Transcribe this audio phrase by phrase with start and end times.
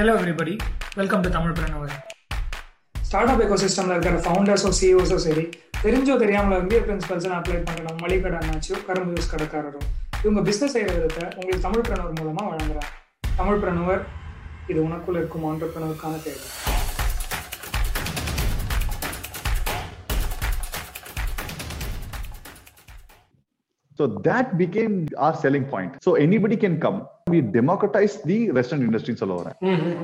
[0.00, 0.52] Hello everybody
[0.96, 1.90] welcome to Tamil preneur
[2.94, 5.44] start up எக்கோசிஸ்டமில் இருக்கிற ஃபவுண்டர்ஸோ சிஇஓஸோ சரி
[5.82, 9.86] தெரிஞ்சோ தெரியாமல் வந்து பிரின்சிபல்ஸ் அப்ளை பண்ணுற மளிகை அண்ணாச்சியோ கரும்பு யூஸ் கடைக்காரரும்
[10.24, 12.90] இவங்க பிஸ்னஸ் செய்கிற விதத்தை உங்களுக்கு தமிழ் பிரணவர் மூலமாக வழங்குறாங்க.
[13.36, 14.02] தமிழ் பிரணவர்
[14.68, 16.79] இது உனக்குள்ள இருக்கும் ஆண்டர்பிரணருக்கான தேவை.
[23.99, 25.91] So that became our selling point.
[26.01, 26.97] So anybody can come.
[27.29, 29.55] We democratized the restaurant industry in Soloran.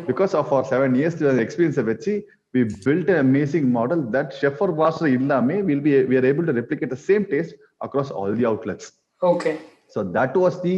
[0.07, 4.61] Because of our seven years experience of Etsy, we built an amazing model that chef
[4.61, 8.31] or master illame will be we are able to replicate the same taste across all
[8.33, 8.87] the outlets.
[9.31, 9.53] Okay
[9.93, 10.75] So that was the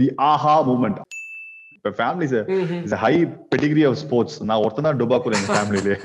[0.00, 0.96] the aha moment.
[1.84, 2.44] The family is a,
[2.86, 3.20] is a high
[3.52, 4.32] pedigree of sports.
[4.48, 5.96] நான் ஒருத்தன் தான் டுபாக்கூர் எங்க ஃபேமிலியிலே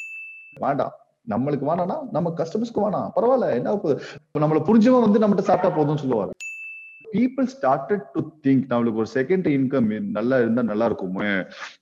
[0.65, 0.93] வேண்டாம்
[1.32, 3.10] நம்மளுக்கு வேணாம்னா நம்ம கஸ்டமர்ஸ்க்கு வேணாம்.
[3.16, 3.74] பரவாயில்ல என்ன
[4.44, 6.32] நம்மள புரிஞ்சவன் வந்து நம்மகிட்ட சாப்பிட்டா போதும்னு சொல்லுவாரு.
[7.04, 11.28] பீப்புள் ஸ்டார்டட் டு திங்க் நம்மளுக்கு ஒரு செகண்ட் இன்கம் நல்லா இருந்தா நல்லா இருக்குமே.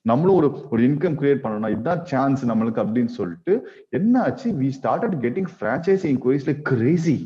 [0.09, 3.53] நம்மளும் ஒரு ஒரு இன்கம் கிரியேட் பண்ணணும் இதுதான் சான்ஸ் நம்மளுக்கு அப்படின்னு சொல்லிட்டு
[3.99, 7.17] என்ன ஆச்சு we started getting franchisee enquiries like crazy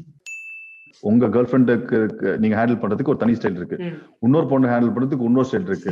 [1.04, 1.98] உங்க கேர்ள் ஃப்ரெண்டுக்கு
[2.44, 3.78] நீங்க ஹேண்டில் பண்றதுக்கு ஒரு தனி ஸ்டைல் இருக்கு.
[4.26, 5.92] இன்னொரு பொண்ணு ஹேண்டில் பண்றதுக்கு இன்னொரு ஸ்டைல் இருக்கு.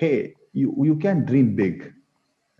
[0.00, 0.10] Hey
[0.60, 1.82] you you can dream big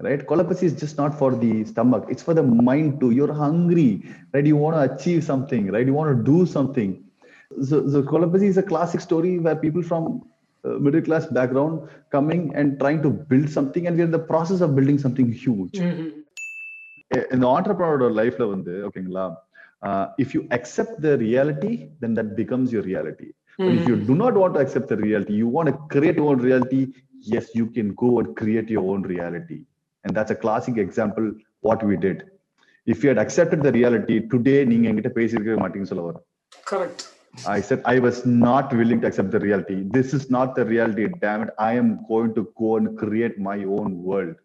[0.00, 0.26] right?
[0.26, 2.06] Colonoscopy is just not for the stomach.
[2.08, 3.10] It's for the mind too.
[3.10, 4.44] You're hungry right?
[4.44, 5.86] You want to achieve something right?
[5.86, 7.02] You want to do something.
[7.62, 10.22] So, so colonoscopy is a classic story where people from
[10.64, 14.60] uh, middle class background coming and trying to build something and we're in the process
[14.60, 15.72] of building something huge.
[15.72, 16.20] Mm-hmm.
[17.32, 19.04] in the entrepreneur life okay
[19.82, 23.32] uh, if you accept the reality then that becomes your reality.
[23.58, 23.78] But mm-hmm.
[23.78, 24.06] if you mm-hmm.
[24.06, 27.54] do not want to accept the reality you want to create your own reality yes
[27.54, 29.64] you can go and create your own reality.
[30.05, 31.27] and that's a classic example
[31.61, 32.19] what we did
[32.87, 36.25] if you had accepted the reality today நீங்க என்கிட்ட பேசியிருக்க மாட்டீங்கன்னு சொல்ல வரேன்
[36.71, 37.05] correct
[37.55, 39.75] I said I was not willing to accept the reality.
[39.97, 41.03] This is not the reality.
[41.19, 41.51] Damn it.
[41.59, 44.35] I am going to go and create my own world.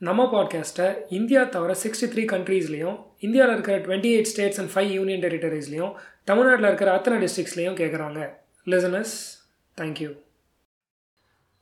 [0.00, 0.86] நம்ம பாட்காஸ்ட்டை
[1.16, 2.94] India தவிர sixty three கண்ட்ரீஸ்லையும்
[3.26, 5.92] இந்தியாவில் இருக்கிற twenty eight states and five union டெரிட்டரிஸ்லையும்
[6.30, 8.20] தமிழ்நாட்டில் இருக்கிற அத்தனை டிஸ்ட்ரிக்ஸ்லையும் கேட்குறாங்க
[8.71, 9.11] listeners
[9.79, 10.11] thank you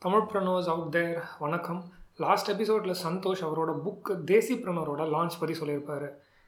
[0.03, 1.81] Tamil preneurs out there வணக்கம்.
[2.23, 6.07] லாஸ்ட் எபிசோடில் சந்தோஷ் அவரோட புக் தேசி ப்ரனோரோட லான்ச் பற்றி சொல்லியிருப்பாரு.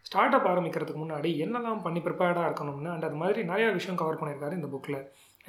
[0.09, 4.57] ஸ்டார்ட் அப் ஆரம்பிக்கிறதுக்கு முன்னாடி என்னெல்லாம் பண்ணி ப்ரிப்பேர்டாக இருக்கணும்னு அண்ட் அது மாதிரி நிறையா விஷயம் கவர் பண்ணியிருக்காரு
[4.59, 4.99] இந்த புக்கில்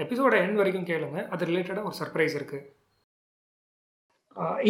[0.04, 1.22] எபிசோட எண்ட் வரைக்கும் கேளுங்க.
[1.36, 2.64] அது ரிலேட்டடாக ஒரு சர்ப்ரைஸ் இருக்குது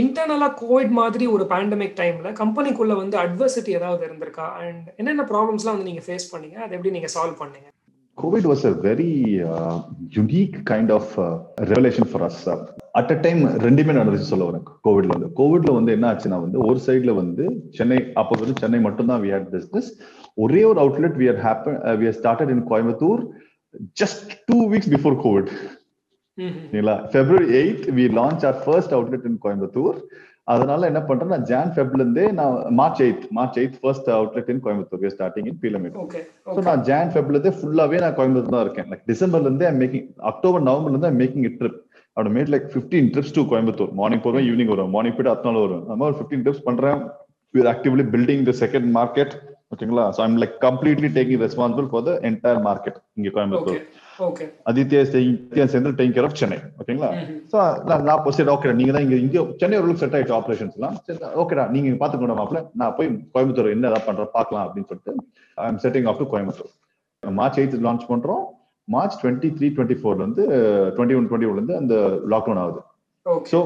[0.02, 4.48] இன்டர்னலாக கோவிட் மாதிரி ஒரு பேண்டமிக் டைமில் கம்பெனிக்குள்ளே வந்து அட்வர்சிட்டி ஏதாவது இருந்திருக்கா?
[4.66, 6.58] அண்ட் என்னென்ன ப்ராப்ளம்ஸ்லாம் வந்து நீங்கள் ஃபேஸ் பண்ணீங்க?
[6.66, 7.69] அதை எப்படி நீங்கள் சால்வ் பண்ணீங்க?
[8.19, 9.12] COVID was a very
[9.44, 9.82] uh,
[10.12, 11.25] unique kind of uh,
[11.60, 12.37] revelation for us.
[13.00, 14.62] At a time ரெண்டுமே நடந்துச்சு சொல்ல வரேன்.
[14.87, 15.28] கோவிட்ல வந்து.
[15.41, 17.44] கோவிட்ல வந்து என்ன ஆச்சுன்னா வந்து ஒரு சைட்ல வந்து
[17.78, 19.88] சென்னை அப்போ வந்து சென்னை மட்டும்தான் வி ஹேட் பிசினஸ்
[20.44, 23.21] ஒரே ஒரு outlet we are happen we are started in Coimbatore
[24.03, 25.50] just two weeks before Covid
[26.38, 29.99] சரிங்களா February eight we launch our first outlet in Coimbatore
[30.48, 34.60] அதனால என்ன பண்றேன் நான் ஜான் ஃபெப்ல இருந்தே நான் March eight March eight first outlet in
[34.64, 35.96] Coimbatore starting in Peelamedu
[36.48, 38.88] so நான் Jan ஃபெப்ல இருந்தே ஃபுல்லாவே நான் கோயம்புத்தூர் தான் இருக்கேன்.
[38.92, 41.80] லைக் டிசம்பர்ல இருந்தே மேக்கிங் அக்டோபர் நவம்பர்ல இருந்து மேக்கிங் ட்ரிப்
[42.16, 44.92] அவட made like fifteen trips to Coimbatore morning போவேன் ஈவினிங் வரும்.
[44.94, 45.84] மார்னிங் போயிட்டு அடுத்த நாள் வரும்.
[45.90, 47.00] நம்ம ஒரு ஃபிஃப்டீன் ட்ரிப்ஸ் பண்றேன்.
[47.54, 49.34] We actively building the second market
[49.72, 53.80] ஓகேங்களா so I'm like completely taking responsible for the entire market இங்க கோயம்புத்தூர்
[54.27, 57.10] ஓகே ஆதித்யா ஆதித்யா சேர்ந்து டேக் கேர் ஆஃப் சென்னை ஓகேங்களா
[57.53, 57.56] ஸோ
[57.88, 60.97] நான் சரி ஓகே நீங்க தான் இங்க இங்க சென்னை ஓரளவுக்கு செட் ஆயிடுச்சு ஆப்ரேஷன்ஸ் எல்லாம்
[61.43, 62.62] ஓகேடா நீங்க பாத்துக்கணும் மாப்பிள்ள.
[62.81, 65.15] நான் போய் கோயம்புத்தூர் என்ன ஏதாவது பண்றேன் பார்க்கலாம் அப்படின்னு சொல்லிட்டு
[65.59, 66.71] I am setting off to Coimbatore.
[67.22, 68.44] March eighth launch பண்றோம்.
[68.88, 70.44] மார்ச் டுவெண்ட்டி த்ரீ டுவெண்ட்டி ஃபோர்ல இருந்து
[70.97, 71.94] டுவெண்ட்டி ஒன் டுவெண்ட்டி ஒன்ல இருந்து அந்த
[72.34, 72.81] லாக்டவுன் ஆகுது.
[73.53, 73.59] ஸோ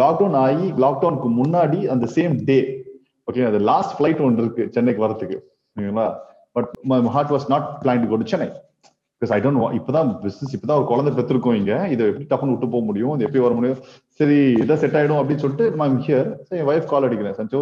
[0.00, 2.58] லாக்டவுன் ஆகி லாக்டவுனுக்கு முன்னாடி அந்த சேம் டே
[3.28, 5.38] ஓகே அது லாஸ்ட் ஃபிளைட் ஒன்று இருக்கு சென்னைக்கு வரதுக்கு
[5.76, 6.06] ஓகேங்களா
[6.56, 8.48] but my heart was not plan to go to Chennai
[9.26, 11.72] because I don't இப்பதான் பிசினஸ் இப்பதான் ஒரு குழந்தை பெற்றிருக்கோம் இங்க.
[11.92, 13.14] இதை எப்படி டப்புன்னு விட்டு போக முடியும்?
[13.16, 13.80] இது எப்படி வர முடியும்?
[14.18, 16.28] சரி இதான் செட் ஆயிடும் அப்படின்னு சொல்லிட்டு நான் ஹியர்
[16.58, 17.36] என் ஒய்ஃப் கால் அடிக்கிறேன்.
[17.38, 17.60] சஞ்சோ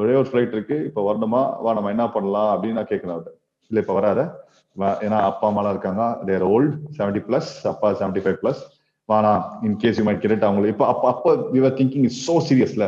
[0.00, 0.76] ஒரே ஒரு ஃபிளைட் இருக்கு.
[0.88, 1.42] இப்ப வரணுமா?
[1.64, 2.50] வா நம்ம என்ன பண்ணலாம்?
[2.54, 3.34] அப்படின்னு நான் கேட்கிறேன் அவர்கிட்ட.
[3.70, 4.20] இல்ல இப்ப வராத.
[5.06, 6.02] ஏன்னா அப்பா அம்மாலாம் இருக்காங்க.
[6.28, 8.62] தேர் ஓல்ட் செவன்டி பிளஸ் அப்பா seventy five plus
[9.08, 9.32] wanna
[9.68, 12.86] in case you might great அவங்களுக்கு இப்ப அப்ப அப்ப யூஆர் திங்கிங் இஸ் சோ சீரியஸ்ல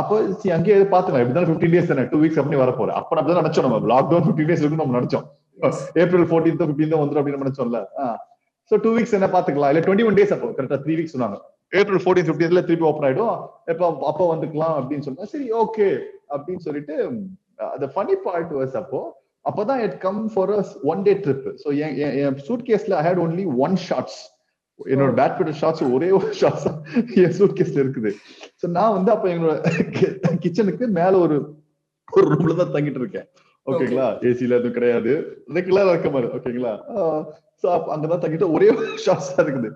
[0.00, 0.16] அப்போ
[0.56, 2.04] அங்கேயே பாத்துக்கலாம் எப்படி ஃபிஃப்டீன் டேஸ் தானே?
[2.12, 3.66] டூ வீக்ஸ் அப்படி வர போறேன் அப்ப நம்ம தான் நினைச்சோம்.
[3.66, 5.26] நம்ம லாக்டவுன் ஃபிஃப்டீன் டேஸ் இருக்குன்னு நம்ம நினைச்சோம்.
[6.02, 7.80] ஏப்ரல் ஃபோர்டீன் ஃபிஃப்டீன் வந்துடும் அப்படின்னு நினைச்சோம்ல
[8.70, 11.36] சோ டூ வீக்ஸ் என்ன பாத்துக்கலாம் இல்ல டுவெண்ட்டி ஒன் டேஸ் அப்போ கரெக்டா த்ரீ வீக்ஸ் சொன்னாங்க.
[11.72, 13.36] ஏப்ரல் ஃபோர்டீன் ஃபிஃப்டீன்ல திருப்பி ஓப்பன் ஆயிடும்.
[13.72, 15.86] எப்போ அப்போ வந்துக்கலாம் அப்படின்னு சொன்னா சரி ஓகே
[16.34, 16.94] அப்படின்னு சொல்லிட்டு
[17.74, 19.00] அந்த ஃபனி பார்ட் வாஸ் அப்போ
[19.44, 21.68] அப்பதான் it come for us one day trip so
[22.24, 24.18] N suit கேஸ்ல I had only one shorts
[24.80, 26.66] என்னோட பேட்மிண்டன் ஷாட்ஸ் ஒரே ஒரு ஷாட்ஸ்
[27.24, 28.10] என் சூட் கேஸ்ல இருக்குது.
[28.60, 29.56] ஸோ நான் வந்து அப்ப எங்களோட
[30.44, 31.36] கிச்சனுக்கு மேல ஒரு
[32.08, 33.26] ஒரு ரூம்ல தான் தங்கிட்டு இருக்கேன்.
[33.68, 35.12] ஓகேங்களா ஏசில எதுவும் கிடையாது.
[35.56, 36.10] ரெகுலரா இருக்க.
[36.14, 36.72] மாதிரி ஓகேங்களா
[37.62, 38.68] சோ அங்கதான் தங்கிட்டு ஒரே
[39.04, 39.70] ஷார்ட்ஸ் தான் இருக்குது.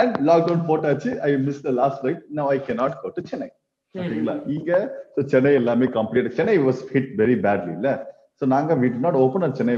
[0.00, 1.10] அண்ட் லாக்டவுன் போட்டாச்சு.
[1.26, 3.48] I miss the last right now I cannot go to Chennai
[3.94, 4.70] ஓகேங்களா இங்க
[5.14, 7.90] so சென்னை எல்லாமே complete Chennai was hit very badly இல்ல?
[8.40, 9.76] சோ நாங்க we did not open at Chennai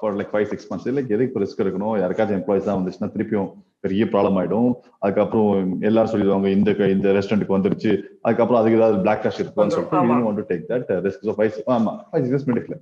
[0.00, 3.48] for like five six months like எதுக்கு risk இருக்கணும் யாருக்காச்சும் employees தான் வந்துச்சுன்னா திருப்பியும்
[3.84, 4.70] பெரிய ப்ராப்ளம் ஆயிடும்.
[5.04, 5.50] அதுக்கப்புறம்
[5.88, 7.92] எல்லாரும் சொல்லிடுவாங்க இந்த இந்த ரெஸ்டாரண்ட்டுக்கு வந்துருச்சு.
[8.26, 12.48] அதுக்கப்புறம் அதுக்கு ஏதாவது பிளாக் கேஷ் இருக்குன்னு சொல்லிட்டு take that risk so five ஆமா ஃபைவ் சிக்ஸ்
[12.50, 12.76] மெடிக்கல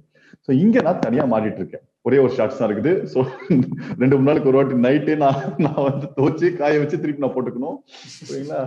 [0.47, 1.85] ஸோ இங்க நான் தனியா மாறிட்டு இருக்கேன்.
[2.07, 2.93] ஒரே ஒரு ஷார்ட்ஸ் தான் இருக்குது.
[3.13, 3.19] ஸோ
[4.03, 7.77] ரெண்டு மூணு நாளுக்கு ஒரு வாட்டி நைட்டே நான் நான் வந்து துவச்சு காய வச்சு திருப்பி நான் போட்டுக்கணும்.
[8.29, 8.61] சரிங்களா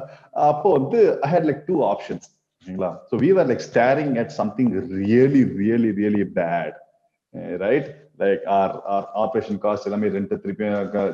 [0.49, 2.27] அப்போ வந்து I had like two options
[2.67, 4.71] சரிங்களா so we are like staring at something
[5.01, 6.77] really really really bad
[7.65, 10.65] right like or or operation cost எல்லாமே ரெண்ட் திருப்பி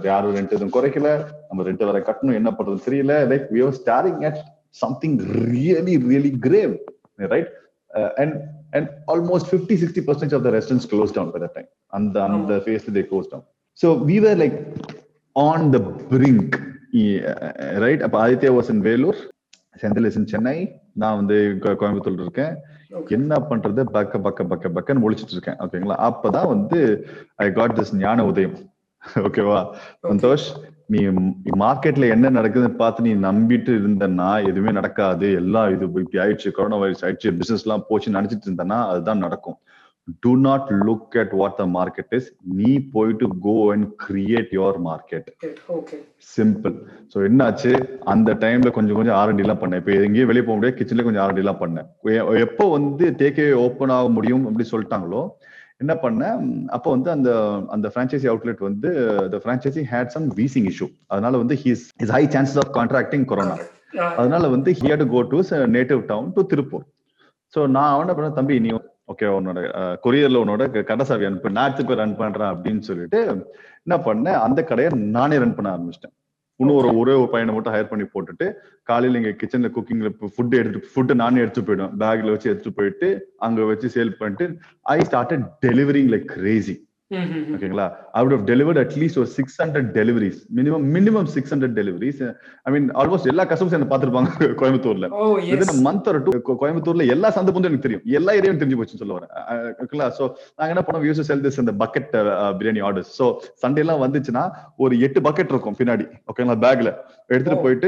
[0.03, 1.24] யாரும் ரெண்ட் எதுவும் குறைக்கல.
[1.50, 3.13] நம்ம ரெண்ட் வர கட்டணும் என்ன பண்றது தெரியல.
[3.31, 4.38] Like we are staring at
[4.69, 6.77] something really really grave
[7.15, 7.51] right
[8.15, 12.56] and and almost fifty sixty percent of the restaurants close down by time அந்த அந்த
[12.56, 13.45] phase they close down
[13.81, 14.74] so we were like
[15.31, 15.77] on the
[16.09, 16.57] brink
[17.77, 19.15] right அப்ப Aditya was in Vellore
[19.81, 20.81] Senthil is in Chennai.
[20.94, 22.57] நான் வந்து கோ- கோயம்புத்தூர்ல இருக்கேன்.
[23.08, 23.82] என்ன பண்றது?
[23.98, 25.58] பக்க பக்க பக்க பக்கன்னு ஒழிச்சிட்டு இருக்கேன்.
[25.66, 28.58] ஓகேங்களா அப்பதான் வந்து ஐ காட் திஸ் ஞான உதயம்.
[29.28, 29.60] ஓகேவா
[30.08, 30.48] சந்தோஷ்
[30.94, 31.02] நீ
[31.60, 35.28] மார்க்கெட்ல என்ன நடக்குதுன்னு பார்த்து நீ நம்பிட்டு இருந்தன்னா எதுவுமே நடக்காது.
[35.34, 39.58] எல்லாம் இது இப்படி ஆயிடுச்சு கொரோனா வைரஸ் ஆயிடுச்சு பிசினஸ் எல்லாம் போச்சு நினைச்சிட்டு இருந்தனா அதுதான் நடக்கும்.
[40.24, 42.27] To not look at what the market is
[42.59, 45.30] நீ போயிட்டு go and create your market
[46.36, 46.75] simple
[47.12, 47.71] so என்னாச்சு?
[48.13, 49.81] அந்த டைம்ல கொஞ்சம் கொஞ்சம் ஆர்என்டி எல்லாம் பண்ணேன்.
[49.81, 50.77] இப்போ எங்கேயும் வெளியே போக முடியாது.
[50.80, 51.88] கிச்சன்ல கொஞ்சம் ஆர்என்டி எல்லாம் பண்ணேன்.
[52.45, 55.24] எப்போ வந்து டேக்கே ஓப்பன் ஆக முடியும் அப்படி சொல்லிட்டாங்களோ
[55.83, 56.39] என்ன பண்ணேன்?
[56.77, 57.30] அப்போ வந்து அந்த
[57.75, 58.89] அந்த ஃப்ரான்ச்சைசி அவுட்லெட் வந்து
[59.33, 63.56] the franchisee had some wheezing issue அதனால வந்து he's is high chances of contracting corona
[64.19, 65.39] அதனால வந்து he to go to
[65.77, 66.86] native town to Tiruppur
[67.53, 68.69] so நான் அவன பண்ண தம்பி நீ
[69.12, 69.60] ஓகே உன்னோட
[70.06, 73.19] கொரியர்ல உன்னோட கடைசாவி அனுப்பு நான் போய் ரன் பண்றேன் அப்படின்னு சொல்லிட்டு
[73.86, 76.16] என்ன பண்ணேன் அந்த கடையை நானே ரன் பண்ண ஆரம்பிச்சிட்டேன்.
[76.60, 78.48] இன்னும் ஒரு ஒரே ஒரு பையனை மட்டும் ஹையர் பண்ணி போட்டுட்டு
[78.90, 81.94] காலையில இங்க கிச்சன்ல குக்கிங்ல ஃபுட் எடுத்து ஃபுட்டு நானே எடுத்து போயிடுவேன்.
[82.02, 83.08] பேக்ல வச்சு எடுத்து போயிட்டு
[83.46, 84.46] அங்க வச்சு சேல் பண்ணிட்டு
[84.96, 85.34] I start
[85.66, 86.75] delivering like crazy
[87.12, 87.86] ஓகேங்களா?
[88.16, 92.22] I would have delivered at least ஒரு six hundred deliveries minimum minimum six hundred deliveries
[92.66, 94.30] I mean almost எல்லா கஸ்டமர்ஸ் என்ன பார்த்திருப்பாங்க
[94.62, 95.08] கோயம்புத்தூர்ல.
[95.88, 96.31] மந்த் ஒரு டூ
[96.62, 98.06] கோயம்புத்தூர்ல எல்லா சந்த புந்தும் எனக்கு தெரியும்.
[98.19, 99.31] எல்லா ஏரியாவும் தெரிஞ்சு போச்சுன்னு சொல்ல வரேன்.
[99.84, 100.08] ஓகேங்களா?
[100.19, 100.24] சோ
[100.58, 102.12] நாங்க என்ன பண்ணோம் யூஸ் செல் திஸ் இந்த bucket
[102.60, 103.28] biryani orders so
[103.63, 104.46] Sunday எல்லாம் வந்துச்சுன்னா
[104.86, 106.06] ஒரு எட்டு பக்கெட் இருக்கும் பின்னாடி.
[106.31, 106.60] ஓகேங்களா?
[106.66, 106.90] பேக்ல
[107.30, 107.63] எடுத்துட்டு Oh.
[107.66, 107.88] போயிட்டு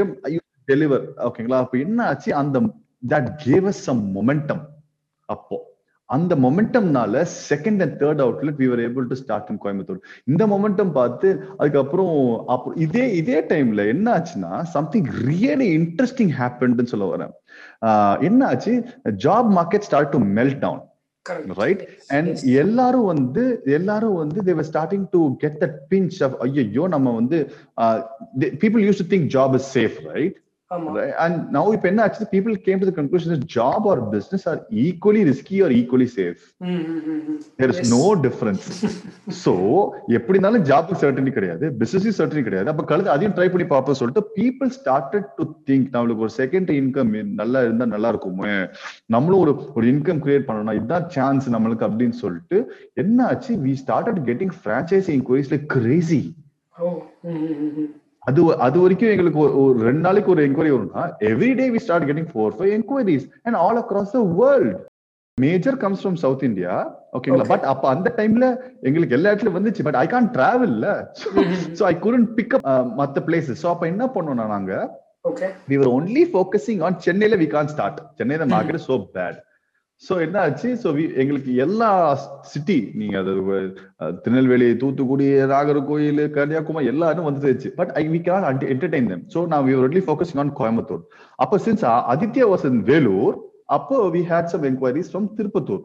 [0.68, 1.60] டெலிவர் ஓகேங்களா?
[1.64, 2.30] அப்ப என்ன ஆச்சு?
[2.42, 2.58] அந்த
[3.02, 4.62] that gave us some momentum
[5.28, 5.56] அப்போ.
[6.14, 10.92] அந்த மொமெண்டம்னால second and third outlet we were able to start in Coimbatore இந்த மொமெண்டம்
[10.92, 11.28] பார்த்து
[11.58, 12.14] அதுக்கப்புறம்
[12.48, 17.32] அப்புறம் இதே இதே டைம்ல என்ன ஆச்சுன்னா சம்திங் ரியலி இன்ட்ரெஸ்டிங் ஹேப்பன்னு சொல்ல வரேன்.
[18.20, 18.74] என்ன ஆச்சு?
[19.24, 20.82] Job market start to melt down
[21.58, 22.30] right and
[22.62, 23.42] எல்லாரும் வந்து
[23.76, 27.38] எல்லாரும் வந்து they were starting to get that pinch of ஐயோ நம்ம வந்து
[28.62, 30.36] people use to think job is safe right
[32.94, 37.40] conclusion job or business are equally risky or equally safe ம், ம், ம், ம்.
[37.56, 37.88] There is Yes.
[37.88, 38.66] No difference
[39.44, 39.52] so
[40.06, 41.72] எப்படி இருந்தாலும் job சர்டனி கிடையாது.
[41.72, 42.68] பிசினஸ் சர்டனி கிடையாது.
[42.70, 47.34] அப்ப கழுது அதையும் ட்ரை பண்ணி பார்ப்போம் சொல்லிட்டு பீப்புள் ஸ்டார்டட் டு திங்க் நம்மளுக்கு ஒரு செகண்ட் இன்கம்
[47.34, 48.66] நல்லா இருந்தா நல்லா இருக்குமே.
[49.06, 53.56] நம்மளும் ஒரு ஒரு இன்கம் கிரியேட் பண்ணணும் இதுதான் சான்ஸ் நம்மளுக்கு அப்படின்னு சொல்லிட்டு என்ன ஆச்சு?
[53.56, 56.34] We started getting franchisee enquiries like crazy.
[58.26, 62.30] அது அது வரைக்கும் எங்களுக்கு ஒரு- ரெண்டு நாளைக்கு ஒரு என்கொயரி வரும்னா every day we start getting
[62.32, 64.74] four five enquiries and all across the world
[65.38, 66.74] major comes from South India
[67.16, 67.46] ஓகேங்களா.
[67.52, 68.44] பட் அப்ப அந்த டைம்ல
[68.82, 69.84] எங்களுக்கு எல்லா இடத்துலயும் வந்துச்சு.
[69.86, 70.86] But I Khan டிராவல்ல
[71.78, 72.66] so I couldn't pick up
[73.00, 74.74] மத்த பிளேசஸ் ஸோ அப்ப என்ன பண்ணோம்னா நாங்க
[75.68, 77.94] we were only focusing on சென்னையில we can't start.
[78.18, 79.34] சென்னையில மார்க்கெட் so bad.
[80.02, 80.88] சோ என்ன ஆச்சு சோ
[81.22, 81.88] எங்களுக்கு எல்லா
[82.52, 83.32] சிட்டி நீங்க அது
[84.24, 89.22] திருநெல்வேலி தூத்துக்குடி நாகர்கோயில் கன்னியாகுமரி எல்லாரும் வந்துருச்சு but I we can entertain them.
[89.28, 91.02] So now we were only focusing on Coimbatore
[91.38, 93.36] அப்போ since Aditya was in Vellore
[93.76, 95.82] அப்போ we had some enquiries from Tirupattur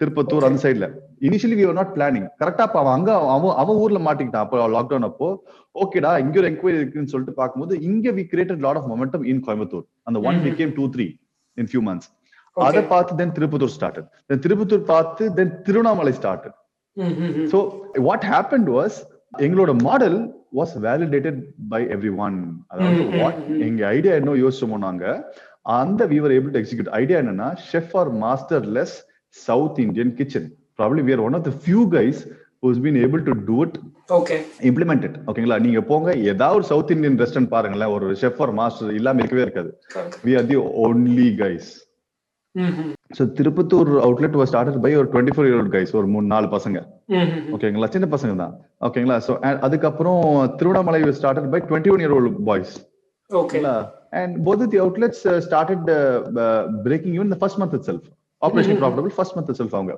[0.00, 0.86] Tirupattur அந்த சைடுல
[1.26, 4.44] இனிஷியலி வி நாட் பிளானிங் கரெக்டா அப்ப அவன் அங்க அவன் அவன் ஊர்ல மாட்டிக்கிட்டான்.
[4.46, 5.28] அப்போ லாக்டவுன் அப்போ
[5.74, 9.86] ஓகேடா இங்க ஒரு என்கொயரி இருக்குன்னு சொல்லிட்டு பார்க்கும்போது இங்க we created lot of momentum in Coimbatore
[10.08, 10.46] அந்த one Mhm.
[10.46, 11.06] Became two three
[11.56, 12.08] in few months
[12.64, 16.56] அதை பார்த்து then Tirupattur started then Tirupattur பார்த்து then Tiruvannamalai started
[17.52, 17.58] so
[18.06, 18.96] what happen was
[19.40, 20.18] எங்களோட model
[20.58, 21.80] was validated by
[22.20, 22.38] everyone
[22.70, 23.60] அதாவது Mhm, what mhm.
[23.66, 25.04] எங்க idea என்ன யோசிச்சோமோ நாங்க
[25.74, 28.94] அந்த we were able to execute idea என்னன்னா chef or master less
[29.36, 30.46] South Indian kitchen
[30.78, 32.20] probably we are one of the few guys
[32.62, 33.76] who's been able to do it
[34.18, 34.36] okay
[34.70, 39.20] implemented ஓகேங்களா நீங்க போங்க ஏதாவது ஒரு சவுத் இந்தியன் ரெஸ்டாரண்ட் பாருங்களேன் ஒரு chef or master இல்லாம
[39.22, 39.70] இருக்கவே இருக்காது.
[40.24, 41.68] We are the only guys
[43.16, 46.78] so Tirupattur outlet was started by ஒரு டுவெண்ட்டி ஃபோர் இயர் கைஸ் ஒரு மூணு நாலு பசங்க.
[47.56, 48.54] ஓகேங்களா சின்ன பசங்க தான்.
[48.88, 49.34] ஓகேங்களா ஸோ
[49.66, 50.24] அதுக்கப்புறம்
[50.60, 52.74] Tiruvannamalai started by twenty one year old boys
[53.30, 53.60] okay
[54.18, 58.04] and both of the outlets uh, started uh, uh, breaking even the first month itself.
[58.42, 59.94] Operation profitable first month itself அவங்க.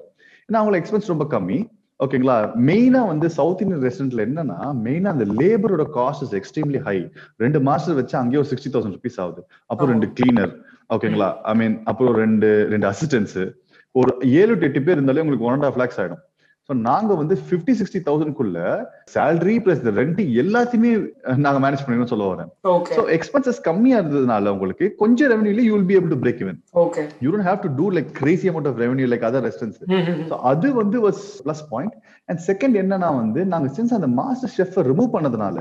[0.49, 1.59] ஏன்னா அவங்கள எக்ஸ்பென்ஸ் ரொம்ப கம்மி.
[2.01, 2.37] ஓகேங்களா
[2.69, 6.97] மெயினா வந்து south Indian ரெஸ்டாரண்ட்ல என்னன்னா மெயினா அந்த லேபரோட காஸ்ட் இஸ் எக்ஸ்ட்ரீம்லி ஹை
[7.45, 9.43] ரெண்டு மாசம் வச்சு அங்கேயே ஒரு சிக்ஸ்டி தௌசண்ட் ருபீஸ் ஆகுது.
[9.71, 10.53] அப்புறம் ரெண்டு கிளீனர்
[10.95, 11.29] ஓகேங்களா?
[11.51, 13.37] ஐ மீன் அப்புறம் ரெண்டு ரெண்டு அசிஸ்டன்ஸ்
[13.95, 16.23] ஒரு ஏழு டு எட்டு பேர் இருந்தாலே உங்களுக்கு ஒன் அண்ட் ஆஃப் லேக்ஸ் ஆயிடும்.
[16.71, 18.59] ஸோ நாங்க வந்து ஃபிஃப்டி சிக்ஸ்டி தௌசண்ட்குள்ள
[19.15, 20.91] சேலரி பிளஸ் ரெண்ட் எல்லாத்தையுமே
[21.47, 22.51] நாங்க மேனேஜ் பண்ணிக்கணும் சொல்ல வரேன்.
[22.97, 26.59] ஸோ எக்ஸ்பென்சஸ் கம்மியா இருந்ததுனால உங்களுக்கு கொஞ்சம் ரெவன்யூல you will be able to break even
[27.25, 29.81] you don't have to do like crazy amount of revenue like other restaurants
[30.31, 31.97] so அது வந்து was plus point
[32.29, 35.57] and second என்னன்னா வந்து நாங்க சின்ஸ் அந்த மாஸ்டர் ஷெஃப் ரிமூவ் பண்ணதுனால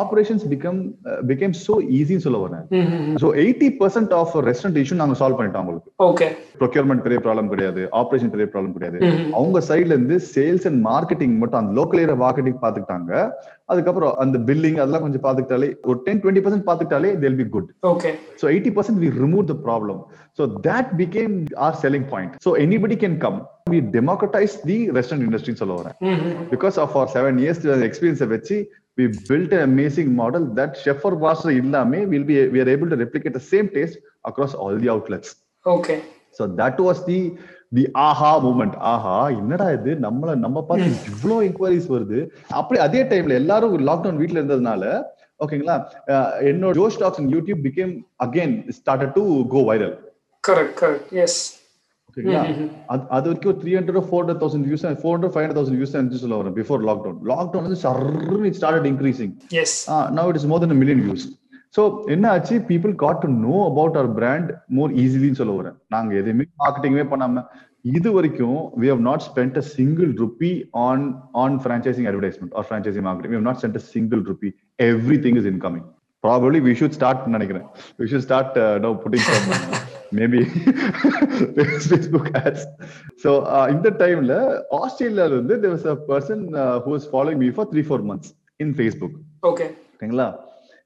[0.00, 0.80] ஆபரேஷன்ஸ் பிகம்
[1.30, 2.66] பிகேம் சோ ஈஸின்னு சொல்ல வரேன்.
[3.22, 5.88] So eighty percent of restaurant issue நாங்க சால்வ் பண்ணிட்டோம் உங்களுக்கு.
[6.62, 8.98] ப்ரொக்யூர்மெண்ட் பெரிய ப்ராப்ளம் கிடையாது ஆபரேஷன் பெரிய ப்ராப்ளம் கிடையாது.
[9.38, 13.12] அவங்க சைட்ல இருந்து சேல்ஸ் அண்ட் மார்க்கெட்டிங் மட்டும் அந்த லோக்கல் ஏரியா மார்க்கெட்டிங் பாத்துக்கிட்டாங்க
[13.72, 18.12] அதுக்கப்புறம் அந்த பில்லிங் அதெல்லாம் கொஞ்சம் பாத்துக்கிட்டாலே ஒரு ten twenty percent பாத்துக்கிட்டாலே they'll be good okay
[18.40, 19.98] So 80% we remove the problem.
[20.38, 22.30] So that became our selling point.
[22.44, 23.36] So anybody can come.
[23.66, 25.92] We democratize the restaurant industry in Solora.
[26.50, 27.58] Because of our seven years
[27.88, 28.58] experience of Vechi,
[28.98, 32.90] we built an amazing model that chef or master illame will be we are able
[32.90, 35.30] to replicate the same taste across all the outlets.
[35.66, 35.96] Okay
[36.38, 37.20] So that was the
[37.72, 39.92] the aha moment ஆஹா என்னடா இது?
[40.04, 42.18] நம்மள நம்ம பார்த்து இவ்வளோ enquiries வருது.
[42.58, 44.84] அப்படி அதே டைம்ல எல்லாரும் லாக்டவுன் வீட்ல இருந்ததுனால
[45.40, 45.76] ஓகேங்களா
[46.48, 49.94] என்னோட Joe stocks YouTube became again started to go viral
[50.44, 51.40] correct correct yes
[52.08, 52.42] ஓகேங்களா
[52.92, 55.94] அது அது வரைக்கும் three hundred four hundred thousand views four hundred five hundred thousand views
[56.22, 59.76] சொல்ல வரும் பிஃபோர் லாக்டவுன் லாக்டவுன் வந்து சர்ன்னு it started increasing yes
[60.18, 61.24] now it is more then million views
[61.74, 61.82] so
[62.14, 62.54] என்ன ஆச்சு?
[62.70, 64.48] People got to know about our brand
[64.78, 65.76] more ஈஸிலின்னு சொல்ல வரேன்.
[65.94, 67.44] நாங்க எதுவுமே மார்க்கெட்டிங்கே பண்ணாம
[67.92, 70.50] இது வரைக்கும் we have not spent a single rupee
[70.88, 71.04] on
[71.42, 74.50] on franchising advertisement or franchising marketing we have not spent a single rupee
[75.24, 75.86] everything is incoming
[76.24, 77.64] probably we should start நினைக்கிறேன்.
[78.00, 79.26] We should start no putting
[80.18, 80.40] maybe
[81.56, 82.66] Facebook ads
[83.24, 83.30] so
[83.74, 84.34] இந்த டைம்ல
[84.80, 86.44] ஆஸ்திரேலியால இருந்து there was a person
[86.84, 89.16] who was following me for three four months in Facebook
[89.50, 90.28] okay ஓகேங்களா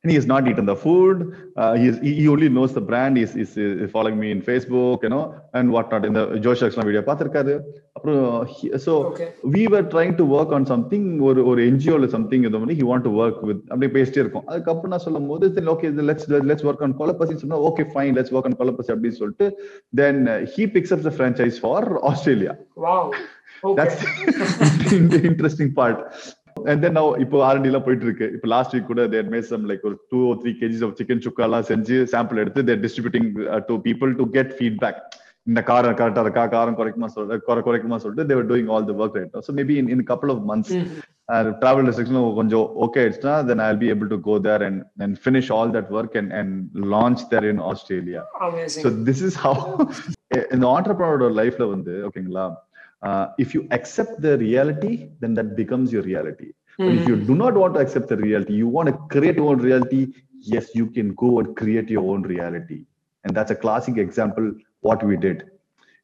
[0.06, 1.36] and he has not eaten the food.
[1.56, 3.16] Uh, he, is, he only knows the brand.
[3.16, 6.04] He's, is is following me in Facebook, you know, and whatnot.
[6.04, 7.54] In the Josh Akshan video, பார்த்திருக்காரு
[8.86, 9.32] Okay.
[9.42, 12.86] we were trying to work on something ஒரு ஒரு NGO ல something இது மாதிரி he
[12.92, 16.82] want to work with அப்படியே பேசிட்டே இருக்கும் அதுக்கப்புறம் நான் சொல்லும் போது okay let's let's work
[16.82, 19.58] on கொலப்பசி சொன்னா okay fine let's work on கொலப்பசி அப்படின்னு சொல்லிட்டு
[20.02, 22.54] then uh, he picks up the franchise for Australia.
[22.86, 23.10] Wow
[23.62, 23.88] okay
[26.56, 29.66] And then now இப்போ ஆர்என்டி எல்லாம் போயிட்டு இருக்கு இப்போ லாஸ்ட் வீக் கூட தேர் மேட் சம்
[29.70, 33.28] லைக் ஒரு two three kgs of chicken chukka எல்லாம் செஞ்சு சாம்பிள் எடுத்து there distributing
[33.68, 35.00] to people to get feedback
[35.46, 36.44] இந்த காரம் கரெக்டா இருக்கா?
[36.54, 39.90] காரம் குறைக்குமா சொல்ற குறை குறைக்குமா சொல்லிட்டு they're doing all the work right so maybe in
[39.94, 40.72] in couple of months
[41.60, 45.50] travel restriction கொஞ்சம் ஓகே ஆயிடுச்சுன்னா then I be able to go there and and finish
[45.56, 46.56] all that work and and
[46.94, 48.22] launch there in Australia
[48.78, 49.62] so this is how
[50.52, 52.46] இந்த ஆண்டர்பிரனரோட லைஃப்ல வந்து ஓகேங்களா
[53.43, 54.91] If you accept the reality
[55.24, 58.67] then that becomes your reality if you do not want to accept the reality you
[58.77, 60.01] want create own reality
[60.60, 62.79] yes you can go and create your own reality
[63.25, 64.48] and that's a classic example
[64.89, 65.41] what we did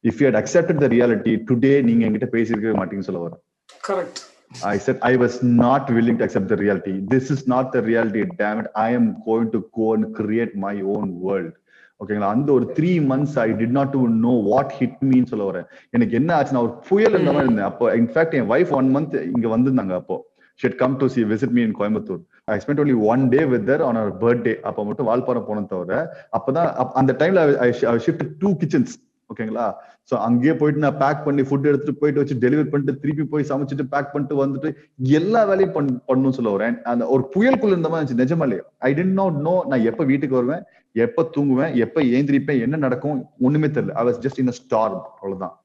[0.04, 3.42] if you had accepted the reality today நீங்க என்கிட்ட பேசியிருக்கவே மாட்டீங்கன்னு சொல்ல வரேன்
[3.90, 4.20] correct
[4.64, 7.00] I said I was not willing to accept the reality.
[7.06, 8.24] This is not the reality.
[8.38, 8.68] Damn it.
[8.76, 11.52] I am going to go and create my own world.
[11.99, 12.27] ஓகேங்களா?
[12.27, 15.65] அந்த ஒரு three months I did not to know what hit me சொல்ல வரேன்.
[15.89, 19.31] எனக்கு என்ன ஆச்சு நான் ஒரு புயல் இந்த மாதிரி இருந்தேன் அப்போ இன்ஃபேக்ட் என் ஒய்ஃப் ஒன் மந்த்
[19.35, 20.31] இங்க வந்திருந்தாங்க அப்போ.
[20.59, 23.81] She'd come to see visit me in Coimbatore I spend only one day with her
[23.81, 26.01] on her birthday அப்போ மட்டும் வால்பாறை போன தவிர
[26.37, 28.93] அப்பதான் அப்- அந்த டைம்ல ஐ ஷிஃப்ட் டூ கிச்சன்ஸ்
[29.29, 29.73] ஓகேங்களா?
[30.11, 33.83] சோ அங்கேயே போயிட்டு நான் பேக் பண்ணி ஃபுட் எடுத்துட்டு போயிட்டு வச்சு டெலிவரி பண்ணிட்டு திருப்பி போய் சமைச்சிட்டு
[33.89, 36.81] பேக் பண்ணிட்டு வந்துட்டு எல்லா வேலையும் பண் பண்ணணும் சொல்ல வரேன்.
[36.81, 38.27] அந்த ஒரு புயலுக்குள்ள இருந்த மாதிரி இருந்துச்சு.
[38.27, 38.59] நிஜமாலே.
[38.77, 40.63] ஐ டென்ட் நாட் நோ நான் எப்ப வீட்டுக்கு வருவேன்.
[41.05, 43.93] எப்ப தூங்குவேன் எப்ப ஏந்திரிப்பேன் என்ன நடக்கும் ஒண்ணுமே தெரியல.
[44.01, 45.55] I was just in storm அவ்வளவுதான்.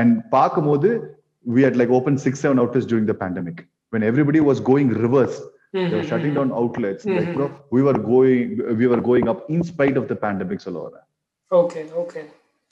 [0.00, 0.90] அண்ட் பார்க்கும்போது
[1.54, 3.58] we had like opened six seven outlets during the pandemic.
[3.92, 5.36] When everybody was going reverse
[5.72, 7.02] they were shutting down outlets.
[7.16, 10.78] Like bro we were going we were going up in spite of the pandemic சொல்ல
[10.86, 11.04] வரேன்
[11.50, 12.22] okay okay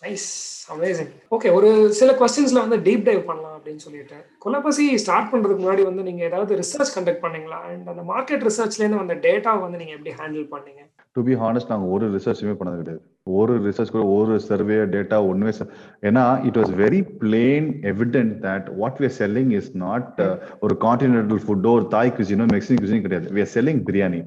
[0.03, 0.29] nice
[0.75, 4.19] amazing okay ஒரு சில கொஸ்டின்ஸ்ல வந்து deep dive பண்ணலாம் அப்படின்னு சொல்லிட்டு.
[4.45, 7.59] கொலபசி start பண்றதுக்கு முன்னாடி வந்து நீங்க ஏதாவது ரிசர்ச் கண்டக்ட் பண்ணீங்களா?
[7.71, 10.83] அண்ட் அந்த மார்க்கெட் ரிசர்ச்ல இருந்து வந்த டேட்டா வந்து நீங்க எப்படி ஹேண்டில் பண்ணீங்க?
[11.17, 13.01] டு பி ஹானஸ்ட் நாங்க ஒரு ரிசர்ச்சுமே பண்ணது கிடையாது.
[13.33, 15.17] ஒரு ரிசர்ச் கூட ஒரு சர்வே டேட்டா
[15.53, 15.67] se-
[16.03, 20.21] ஏன்னா it was very plain evident that what we are selling is not
[20.61, 23.29] ஒரு கான்டினென்டல் ஃபுட்டோ ஒரு தாய் குசினோ மெக்சிகன் குசினோ கிடையாது.
[23.35, 24.21] We are selling biryani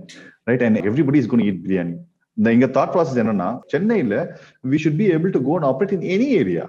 [0.44, 1.96] right and everybody is gonna eat biryani
[2.38, 4.16] இந்த இங்க தாட் ப்ராசஸ் என்னன்னா சென்னையில
[4.70, 6.66] we should be able to go and operate in any area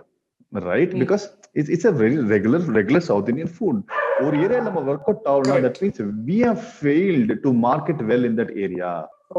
[0.53, 0.93] right.
[0.97, 3.81] Because it's it's a very regular regular south Indian food
[4.25, 8.39] ஒரு area நம்ம work out ஆகணும் that means we have failed to market well in
[8.41, 8.91] that area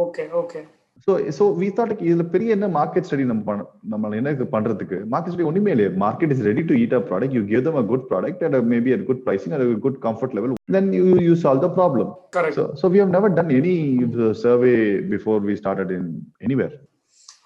[0.04, 0.60] okay okay
[1.08, 4.98] so so we thought இதுல பெரிய என்ன market study நம்ம பண்ண நம்ம என்ன இது பண்றதுக்கு?
[5.12, 5.90] மார்க்கெட் ஸ்டடி ஒண்ணுமே இல்லையே.
[6.04, 8.94] Market is ready to eat a product you give them a good product at maybe
[8.96, 12.08] at good pricing at a good comfort level then you you solve the problem.
[12.38, 13.76] Correct so so we have never done any
[14.18, 14.76] uh, survey
[15.08, 16.04] before we started in
[16.48, 16.74] anywhere.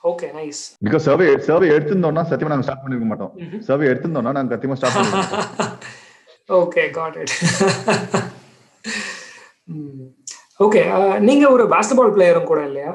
[0.03, 3.33] Okay nice because survey survey எடுத்திருந்தோம்னா சத்தியமா நாங்க start பண்ணிருக்க மாட்டோம்.
[3.69, 5.75] survey எடுத்திருந்தோம்னா நாங்க சத்தியமா start பண்ணிருக்க மாட்டோம்.
[6.49, 7.33] Okay got it
[10.59, 10.81] okay
[11.19, 12.91] நீங்க ஒரு பாஸ்கெட்பால் பிளேயரும் கூட இல்லையா?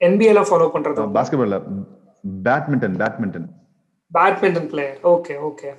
[0.00, 1.06] என்பிஏல ஃபாலோ பண்றது?
[1.14, 1.56] Basketball
[2.44, 3.48] badminton badminton
[4.12, 5.70] badminton player okay okay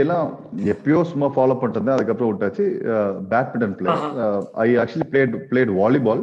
[0.00, 0.28] எல்லாம்
[0.66, 2.64] எப்பயோ சும்மா ஃபாலோ பண்ணிட்டு அதுக்கப்புறம் விட்டாச்சு
[3.30, 4.06] badminton player
[4.62, 6.22] I actually played played volleyball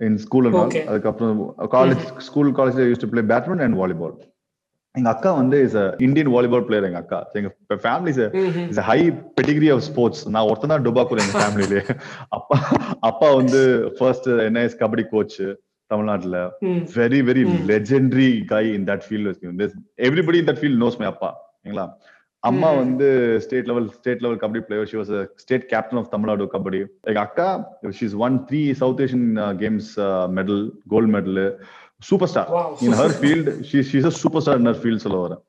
[0.00, 0.48] in school.
[0.86, 1.38] அதுக்கப்புறம்
[1.72, 4.16] காலேஜ் ஸ்கூல் காலேஜ்ல use to play badminton and volleyball
[4.98, 5.76] எங்க அக்கா வந்து இஸ்
[6.06, 7.18] இந்தியன் வாலிபால் பிளேயர் எங்க அக்கா.
[7.38, 7.48] எங்க
[7.84, 8.12] family
[8.72, 8.98] is high
[9.38, 11.82] pedigree of sports நான் ஒருத்தன் தான் டுபாக்கூர் எங்க ஃபேமிலிலே
[12.38, 12.58] அப்பா
[13.10, 13.60] அப்பா வந்து
[13.98, 15.38] ஃபர்ஸ்ட் என்ஐஎஸ் கபடி கோச்
[15.90, 16.38] தமிழ்நாட்டுல.
[17.00, 17.42] Very very.
[17.72, 19.76] Legendary guy in that field
[20.08, 21.30] everybody in that field knows my அப்பா.
[21.60, 21.86] சரிங்களா
[22.42, 22.68] அம்மா.
[22.80, 23.06] வந்து
[23.44, 25.12] state level state level kabaddi player she was
[25.42, 26.80] state captain of Tamil Nadu kabaddi.
[27.10, 27.48] எங்க அக்கா
[27.98, 29.30] she's one three South Asian
[29.62, 29.90] Games
[30.38, 30.62] medal
[30.94, 31.40] gold medal
[32.02, 32.48] super star.
[32.86, 35.42] In her field she's a super star in her field சொல்ல வரேன்.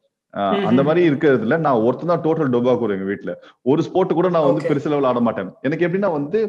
[0.70, 3.32] அந்த மாதிரி இருக்கிறதுல நான் ஒருத்தன் தான் டோட்டல் டொபாக்கூர் எங்க வீட்ல.
[3.72, 4.64] ஒரு ஸ்போர்ட் கூட நான் வந்து.
[4.70, 5.50] பெருசு லெவல் ஆட மாட்டேன்.
[5.68, 6.40] எனக்கு எப்படின்னா வந்து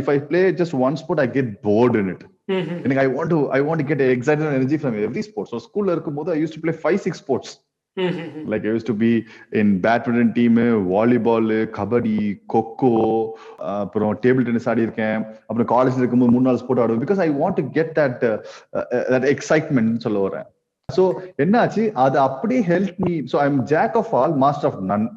[0.00, 2.24] if I play just one sport I get bored in it
[2.84, 6.54] எனக்கு I want I want get excited energy from every sports ஸ்கூல்ல இருக்கும்போது I use
[6.56, 7.54] to play five six sports
[8.52, 9.12] like use to be
[9.60, 10.58] in badminton team
[10.94, 12.16] volleyball kabaddi
[12.54, 12.92] kho kho
[13.82, 15.18] அப்புறம் table tennis ஆடி இருக்கேன்.
[15.48, 17.04] அப்புறம் காலேஜ்ல இருக்கும்போது மூணு நாள் ஸ்போர்ட் ஆடுவேன்.
[17.06, 18.24] Because I want to get that
[19.14, 20.48] that excitement சொல்ல வரேன்
[20.88, 21.04] ஸோ
[21.44, 21.82] என்னாச்சு?
[22.02, 25.08] அது அப்படியே help me so I am jack of all master of none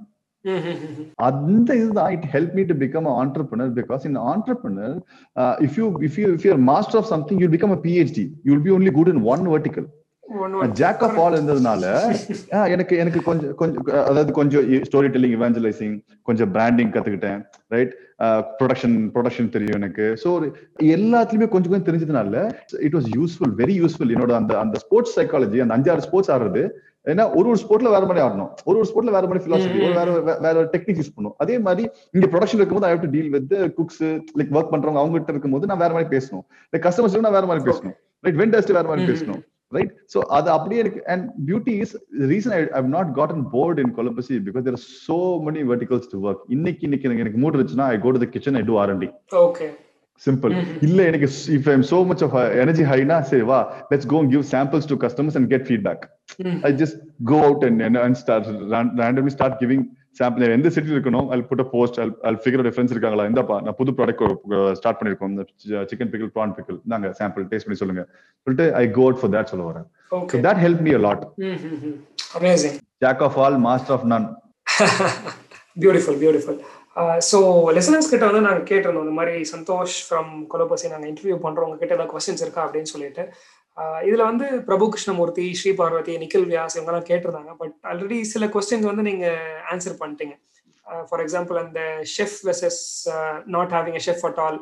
[1.27, 2.11] அந்த இதுதான்.
[2.15, 4.95] It help me to become entrepreneur because in entrepreneur
[5.67, 8.65] if you if you if you master of something you become a PhD you will
[8.67, 9.87] be only good in one vertical
[10.75, 11.83] jack of all இருந்ததுனால
[12.69, 17.41] எனக்கு எனக்கு கொஞ்சம் கொஞ்சம் அதாவது கொஞ்சம் story telling இவாஞ்சலைசிங் கொஞ்சம் branding கத்துக்கிட்டேன்
[17.71, 17.93] right
[18.59, 20.05] production production தெரியும் எனக்கு.
[20.23, 20.29] ஸோ
[20.91, 22.43] எல்லாத்துலயுமே கொஞ்சம் கொஞ்சம் தெரிஞ்சதுனால
[22.81, 26.63] it was useful very useful என்னோட அந்த அந்த ஸ்போர்ட்ஸ் சைக்காலஜி அந்த அஞ்சாறு ஸ்போர்ட்ஸ் ஆடுறது
[27.05, 28.49] ஏன்னா ஒரு ஒரு ஸ்போர்ட்ல வேற மாதிரி ஆடணும்.
[28.67, 29.95] ஒரு ஒரு ஸ்போர்ட்ல வேற மாதிரி பிலாசபி ம்.
[29.95, 30.09] வேற
[30.41, 33.53] வேற ஒரு டெக்னிக் யூஸ் பண்ணும் அதே மாதிரி இங்க ப்ரொடக்ஷன் இருக்கும்போது I have to deal with
[33.77, 34.01] cooks
[34.39, 36.43] like work பண்றவங்க அவங்க கிட்ட இருக்கும்போது நான் வேற மாதிரி பேசணும்.
[36.73, 37.95] லைக் கஸ்டமர்ஸ் நான் வேற மாதிரி பேசணும்.
[38.23, 39.07] ரைட் வெண்டர்ஸ் வேற மாதிரி.
[39.11, 39.41] பேசணும்.
[39.71, 41.01] ரைட் சோ அது அப்படியே இருக்கு.
[41.07, 41.93] And beauty is
[42.31, 46.43] reason I have not gotten bored in கொலம்பசி because there so many verticals to work
[46.49, 49.09] இன்னைக்கு இன்னைக்கு எனக்கு எனக்கு மூட் இருந்துச்சுன்னா I go to the kitchen I do R D
[49.43, 49.67] okay
[50.21, 50.73] simple Mhm.
[50.81, 53.59] இல்ல எனக்கு if I am so much of energy ஹைனா சரி வா
[53.91, 56.03] let's go give samples to customers and get feedback
[56.63, 59.33] I just go out and and, and start ran- randomly
[60.19, 63.57] sample எந்த city இருக்கணும் I'll put a post I'll, I'll figure out friends இருக்காங்களா இந்தாப்பா
[63.65, 64.23] நான் புது product
[64.79, 65.37] start பண்ணிருக்கோம்
[65.91, 68.03] chicken pickle prawn pickle நாங்க sample taste பண்ணி சொல்லுங்க.
[68.47, 69.87] சொல்லிட்டு I go out for that சொல்ல வரேன்.
[70.19, 71.21] Okay so that helped me a lot.
[72.39, 74.27] Amazing jack of all master of none.
[75.83, 76.59] Beautiful beautiful
[77.29, 77.37] so
[77.75, 82.11] listeners கிட்ட வந்து நாங்கள் கேட்டிருந்தோம் இந்த மாதிரி சந்தோஷ் ஃப்ரம் கொலபசி நாங்கள் இன்டர்வியூ பண்ணுறோம் உங்ககிட்ட ஏதாவது
[82.13, 83.23] கொஸ்டின்ஸ் இருக்கா அப்படின்னு சொல்லிட்டு.
[84.07, 87.51] இதுல வந்து பிரபு கிருஷ்ணமூர்த்தி ஸ்ரீ பார்வதி நிக்கில் வியாஸ் இவங்கெல்லாம் கேட்டிருந்தாங்க.
[87.61, 89.27] பட் ஆல்ரெடி சில கொஸ்டின்ஸ் வந்து நீங்க
[89.71, 90.35] ஆன்சர் பண்ணிட்டீங்க.
[91.09, 91.81] ஃபார் எக்ஸாம்பிள் அந்த
[92.15, 92.81] chef versus
[93.55, 94.59] not having a chef at all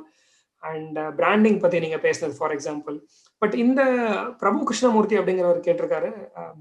[0.64, 2.96] and branding பத்தி நீங்க பேசினது ஃபார் எக்ஸாம்பிள்
[3.42, 3.82] பட் இந்த
[4.40, 6.10] பிரபு கிருஷ்ணமூர்த்தி அப்படிங்கிறவர் கேட்டிருக்காரு.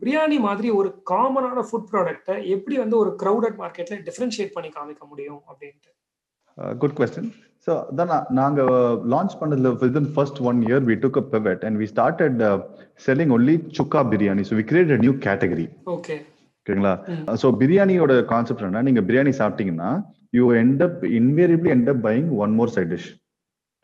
[0.01, 5.41] பிரியாணி மாதிரி ஒரு காமனான ஃபுட் ப்ராடக்ட்டை எப்படி வந்து ஒரு க்ரௌடட் மார்க்கெட்ல டிஃபரன்ஷியேட் பண்ணி காமிக்க முடியும்
[5.51, 5.91] அப்படின்ட்டு.
[6.83, 7.31] குட் கொஸ்டின்
[7.69, 8.61] ஸோ தான் நாங்க
[9.15, 12.39] லான்ச் பண்ணதுல within first one year we took a pivot and we started
[13.07, 16.17] selling only chukka biryani so we create new category okay
[16.61, 16.95] ஓகேங்களா.
[17.43, 19.91] ஸோ பிரியாணியோட கான்செப்ட் என்ன நீங்க பிரியாணி சாப்பிட்டீங்கன்னா
[20.39, 23.09] you end up invariably end up buying one more side dish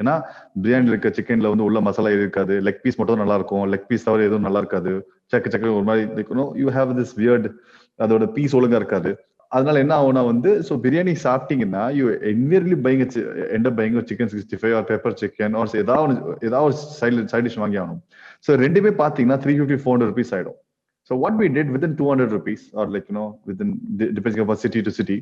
[0.00, 0.14] ஏன்னா
[0.62, 2.54] பிரியாணில இருக்க சிக்கன்ல வந்து உள்ள மசாலா இருக்காது.
[2.66, 3.64] லெக் பீஸ் மட்டும் நல்லா இருக்கும்.
[3.72, 4.92] லெக் பீஸ் தவிர எதுவும் நல்லா இருக்காது.
[5.32, 6.50] சக்கு சக்கு ஒரு மாதிரி இருக்கணும்.
[6.62, 7.46] யூ ஹேவ் திஸ் வியர்ட்
[7.98, 9.10] அதோட பீஸ் ஒழுங்கா இருக்காது.
[9.56, 13.02] அதனால என்ன ஆகும்னா வந்து ஸோ பிரியாணி சாப்பிட்டீங்கன்னா you invariably buying
[13.56, 16.14] end up buying chicken sixty five or pepper chicken or ஏதாவது
[16.48, 18.02] ஏதாவது ஒரு சைடு சைட் டிஷ் வாங்கி ஆகணும்.
[18.46, 20.58] ஸோ ரெண்டுமே பார்த்தீங்கன்னா three fifty four hundred rupees ஆயிடும்.
[21.40, 24.92] We did within 200 rupees, or like you know, within de- depending upon city to
[24.98, 25.16] city,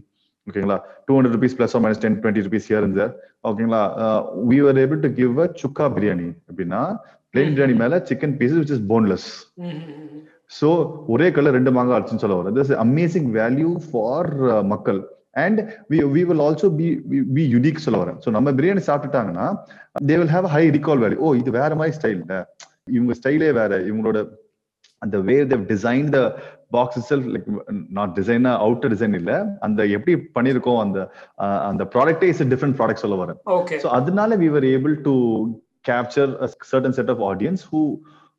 [0.47, 3.13] ஓகேங்களா two hundred rupees plus or minus ten twenty rupees here there
[3.49, 3.81] ஓகேங்களா
[4.51, 6.81] we are able to give a chukka biryani அப்படின்னா
[7.35, 9.29] plain biryani மேல chicken pieces which is boneless
[10.53, 10.69] so
[11.15, 14.31] ஒரே கல்ல ரெண்டு மாங்காய் அடிச்சுன்னு சொல்ல வரும் திஸ் அமேசிங் வேல்யூ ஃபார்
[14.73, 15.01] மக்கள்.
[15.43, 15.61] And
[15.91, 16.89] we we will also be
[17.37, 19.47] be unique சொல்ல வரேன் ஸோ நம்ம biryani சாப்பிட்டுட்டாங்கன்னா
[20.09, 22.23] they will have high recall value ஓ இது வேற மாதிரி ஸ்டைல்
[22.91, 23.73] இவங்க ஸ்டைலே வேற.
[23.89, 24.19] இவங்களோட
[25.03, 26.19] அந்த way they design the
[26.73, 27.49] box self like
[27.99, 29.33] not டிசைனா அவுட்டர் டிசைன் இல்ல.
[29.67, 30.99] அந்த எப்படி பண்ணிருக்கோம் அந்த
[31.45, 33.39] அஹ், அந்த ப்ராடக்டே இஸ் டிஃப்ரெண்ட் ப்ராடக்ட் சொல்ல வரேன்
[33.77, 35.15] so அதனால we were able to
[35.85, 37.83] capture a certain set of audience who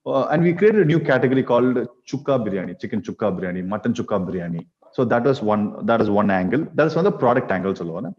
[0.06, 1.76] uh, and we created a new category called
[2.10, 4.62] chukka biryani chicken chukka biryani mutton chukka biryani
[4.96, 7.74] so that was one that is one angle that is one of the product angle
[7.80, 8.10] சொல்லுவாங்க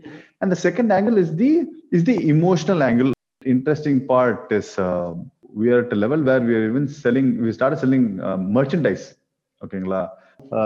[0.42, 1.52] and the second angle is the
[1.98, 3.12] is the emotional angle
[3.56, 5.10] interesting part is uh,
[5.60, 9.06] we are at a level where we are even selling we started selling uh, merchandise
[9.64, 10.02] ஓகேங்களா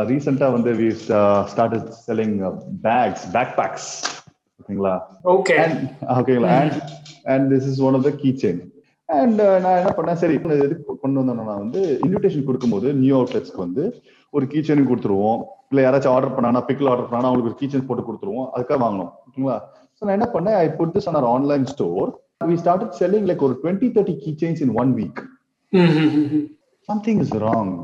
[0.09, 2.51] ரீசெண்டா வந்து we uh, started selling uh,
[2.85, 3.85] bags backpacks
[4.59, 4.95] ஓகேங்களா
[5.33, 5.79] okay and
[6.17, 6.75] ஓகேங்களா and
[7.33, 8.57] and this is one of the key chain
[9.08, 10.18] and uh, நான் என்ன பண்ணேன்?
[10.22, 13.84] சரி எதுக்கு கொண்டு வந்தேன்னா வந்து இன்விடேஷன் கொடுக்கும்போது நியூ அவுட்லெட்ஸ்க்கு வந்து
[14.34, 15.40] ஒரு கீச்சனும் கொடுத்துருவோம்.
[15.70, 18.48] இல்லை யாராச்சும் ஆர்டர் பண்ணானா பிக்கில் ஆர்டர் பண்ணானா அவங்களுக்கு ஒரு கீச்சன் போட்டு கொடுத்துருவோம்.
[18.54, 19.56] அதுக்காக வாங்கணும் ஓகேங்களா?
[19.96, 20.58] ஸோ நான் என்ன பண்ணேன்?
[20.64, 22.10] I put this on online store
[22.50, 25.22] we started selling like ஒரு twenty thirty key chains in one week
[26.88, 27.74] something is wrong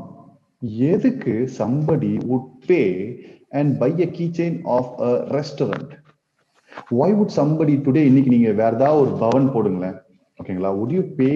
[0.93, 2.87] எதுக்கு somebody would pay
[3.59, 5.93] and buy a keychain of a restaurant
[7.01, 9.97] why would somebody today இன்னைக்கு நீங்க வேற ஏதாவது ஒரு பவன் போடுங்களேன்.
[10.39, 11.35] ஓகேங்களா would you pay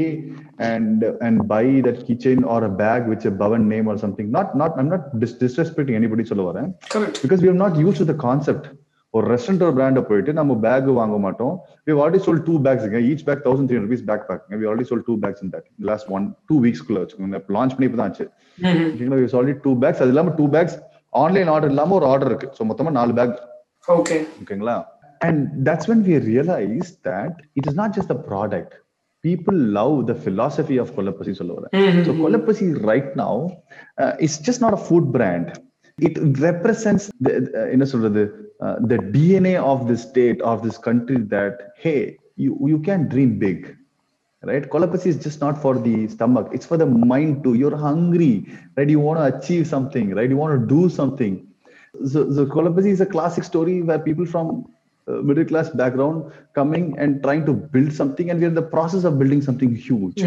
[0.70, 4.50] and and buy that keychain or a bag with a Pawan name or something not
[4.62, 8.08] not i'm not dis- disrespecting anybody சொல்ல வரேன் correct because we have not used to
[8.12, 8.66] the concept
[9.14, 12.84] ஒரு restaurant ஒரு பிராண்ட போயிட்டு நம்ம bag வாங்க மாட்டோம் we have already sold two bags
[13.12, 16.06] each bag thousand three rupees bag bag we already sold two bags in that last
[16.18, 20.14] one two weeks குள்ள வச்சுக்கோங்க launch பண்ணி இப்பதான் ஆச்சு ஓகேங்களா we sold டூ பேக்ஸ் அது
[20.16, 20.78] இல்லாம டூ பேக்ஸ்
[21.14, 23.36] ஆன்லைன் ஆர்டர் இல்லாம ஒரு ஆர்டர் இருக்கு ஸோ மொத்தமா நாலு பேக்
[23.88, 24.78] ஓகே ஓகேங்களா
[25.22, 28.72] and that's when we realize that it is not just the product
[29.22, 32.04] people love the philosophy of Kolapasi mm-hmm.
[32.06, 33.62] So Kolapasi right now,
[33.98, 35.60] uh, it's just not a food brand.
[36.00, 38.50] It represents the, uh, in uh, a sort the,
[38.82, 43.76] the DNA of the state, of this country that, hey, you, you can dream big
[44.44, 44.70] right?
[44.70, 46.50] Kolapasi is just not for the stomach.
[46.54, 47.56] It's for the mind too.
[47.56, 48.90] You're hungry right?
[48.90, 50.30] You want to achieve something right?
[50.30, 51.46] You want to do something.
[52.06, 54.66] So, so kolapasi is a classic story where people from
[55.30, 56.18] middle class background
[56.60, 60.20] coming and trying to build something and we're in the process of building something huge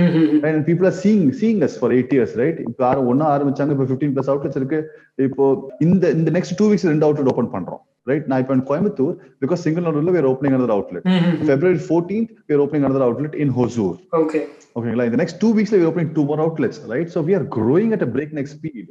[0.45, 0.55] right?
[0.57, 3.87] and people are seeing seeing us for eight years right இப்போ ஆறு ஒன்னா ஆரம்பிச்சாங்க இப்போ
[3.91, 4.81] fifteen plus outlets இருக்கு
[5.29, 5.47] இப்போ
[5.87, 9.15] இந்த இந்த next two weeks ரெண்டு அவுட்லெட் ஓப்பன் பண்றோம் ரைட் நான் இப்போ கோயம்புத்தூர்
[9.45, 11.05] பிகாஸ் சிங்கிள் நோட்ல where opening another outlet
[11.51, 13.93] February 14th, we are opening another outlet in Hosur.
[14.23, 14.43] Okay
[14.75, 17.09] Okay, like the next two weeks, we are opening two more outlets, right?
[17.15, 18.87] So we are growing at a breakneck speed.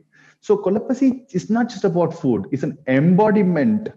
[0.45, 3.89] So Kolapasi is not just about food; it's an embodiment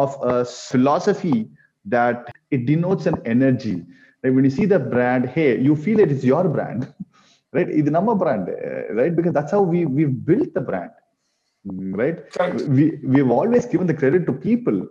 [0.00, 1.50] of a philosophy
[1.86, 3.84] that it denotes an energy.
[4.22, 6.92] Like when you see the brand, hey, you feel it is your brand,
[7.52, 7.68] right?
[7.68, 9.14] It's number brand, uh, right?
[9.14, 10.90] Because that's how we we've built the brand,
[11.66, 12.18] Mm, right?
[12.32, 12.62] Correct.
[12.76, 14.88] We we've always given the credit to people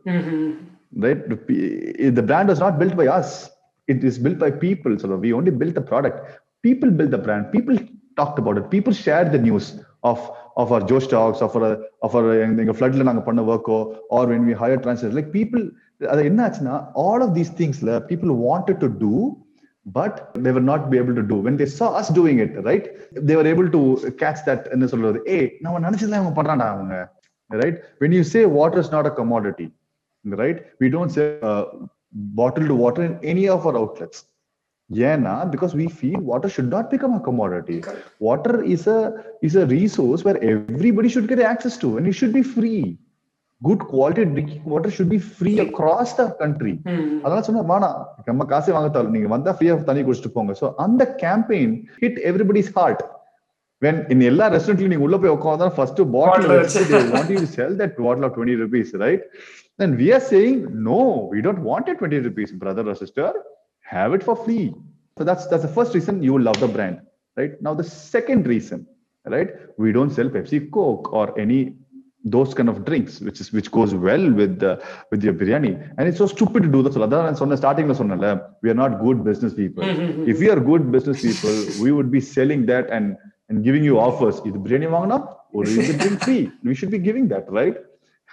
[0.96, 1.30] right?
[1.30, 3.50] The, p- the brand was not built by us.
[3.88, 4.98] It is built by people.
[5.00, 6.40] So we only built the product.
[6.64, 7.52] People built the brand.
[7.52, 7.78] People
[8.18, 8.70] talked about it.
[8.70, 11.56] People shared the news of of our Josh Talks of
[12.06, 12.16] of
[12.60, 13.78] எங்க ஃபிளட்ல நாங்க பண்ண ஒர்க்கோ
[14.18, 15.64] or when we hire translate like people
[16.10, 19.14] அது என்ன ஆச்சுன்னா all of these திங்ஸ்ல people wanted to
[19.86, 21.68] but they will not be able to do when they
[22.02, 22.88] as doing it right
[23.30, 23.82] they able to
[24.24, 26.98] catch that என்ன சொல்றது ஏ நம்ம நினைச்சதுல அவங்க பண்றாண்டா அவங்க
[27.52, 29.68] right when you say water is not a commodity
[30.26, 31.26] right we don't say
[32.36, 34.22] bottle to water in any of our outlets
[35.10, 37.77] ஏன்னா because we feel water should not become a commodity
[38.19, 38.99] water is a
[39.41, 42.97] is a resource where everybody should get access to and it should be free
[43.62, 46.73] good quality drinking water should be free across the country
[47.23, 47.97] அதெல்லாம் சொன்னா வேணாம்
[48.30, 51.73] நம்ம காசே வாங்க தேவை நீங்க வந்தா ஃப்ரீயா தண்ணி குடிச்சிட்டு போங்க சோ அந்த campaign
[52.04, 53.04] hit everybody's heart
[53.82, 57.49] when in எல்லா ரெஸ்டாரண்ட்லயும் நீங்க உள்ள போய் உட்காந்தா ஃபர்ஸ்ட் பாட்டில் வச்சு they want you to
[57.56, 59.23] sell that bottle of 20 rupees right
[59.80, 60.99] then we are saying no
[61.34, 61.97] we don't want it
[63.90, 64.75] 20 rupees brother or sister have it for free
[65.19, 67.01] so that's that's the first reason you will love the brand
[67.37, 68.87] right now the second reason
[69.25, 71.75] right we don't sell pepsi coke or any
[72.25, 76.09] those kind of drinks which is which goes well with the with your biryani and
[76.09, 78.92] it's so stupid to do that so அதான் நான் சொன்ன ஸ்டார்டிங்ல சொன்னல we are not
[79.07, 79.85] good business people
[80.33, 83.16] if we are good business people we would be selling that and
[83.49, 85.19] and giving you offers இது பிரியாணி வாங்கினா
[85.53, 87.77] ஒரு இது drink free we should be giving that right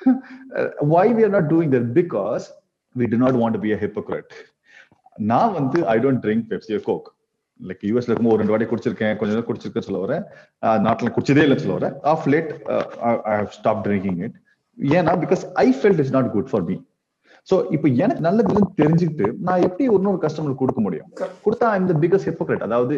[0.05, 2.51] Uh, why we are not doing that because
[2.95, 4.33] we do not want to be a hypocrite
[5.26, 7.08] நான் வந்து I don't drink Pepsi Coke
[7.60, 10.22] like யூஎஸ்ல இருக்கும் ஒரு ரெண்டு வாட்டி குடிச்சிருக்கேன் கொஞ்சம் நேரம் குடிச்சிருக்கேன் சொல்ல வரேன்
[10.82, 12.50] நாட்டுல குடிச்சதே இல்லை சொல்ல வரேன் of late
[13.26, 14.36] I have stop drinking it
[14.78, 16.76] ஏன்னா because I felt is not good for me
[17.48, 21.08] so இப்போ எனக்கு நல்லதுன்னு தெரிஞ்சுக்கிட்டு நான் எப்படி இன்னொரு கஸ்டமர் கொடுக்க முடியும்?
[21.44, 22.96] கொடுத்தா இந்த பிகஸ்ட் ஹிப்போக்ரேட் அதாவது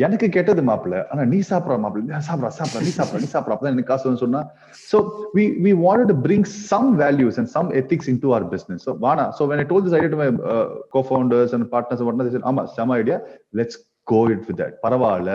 [0.00, 3.90] எனக்கு கெட்டது மாப்பிள்ள ஆனா நீ சாப்பிட்ற மாப்பிள்ள சாப்பிட சாப்பிட நீ சாப்பிட நீ சாப்பிட்ற அப்பதான் எனக்கு
[3.92, 4.42] காசு சொன்னா
[4.90, 4.98] so
[5.34, 8.94] we we want to bring some values and some ethics in to our business so
[8.98, 10.28] wanna so when I told this idea to my
[10.90, 13.18] co founders and partners ஆமா செம idea
[13.52, 15.32] let's go it with that பரவாயில்ல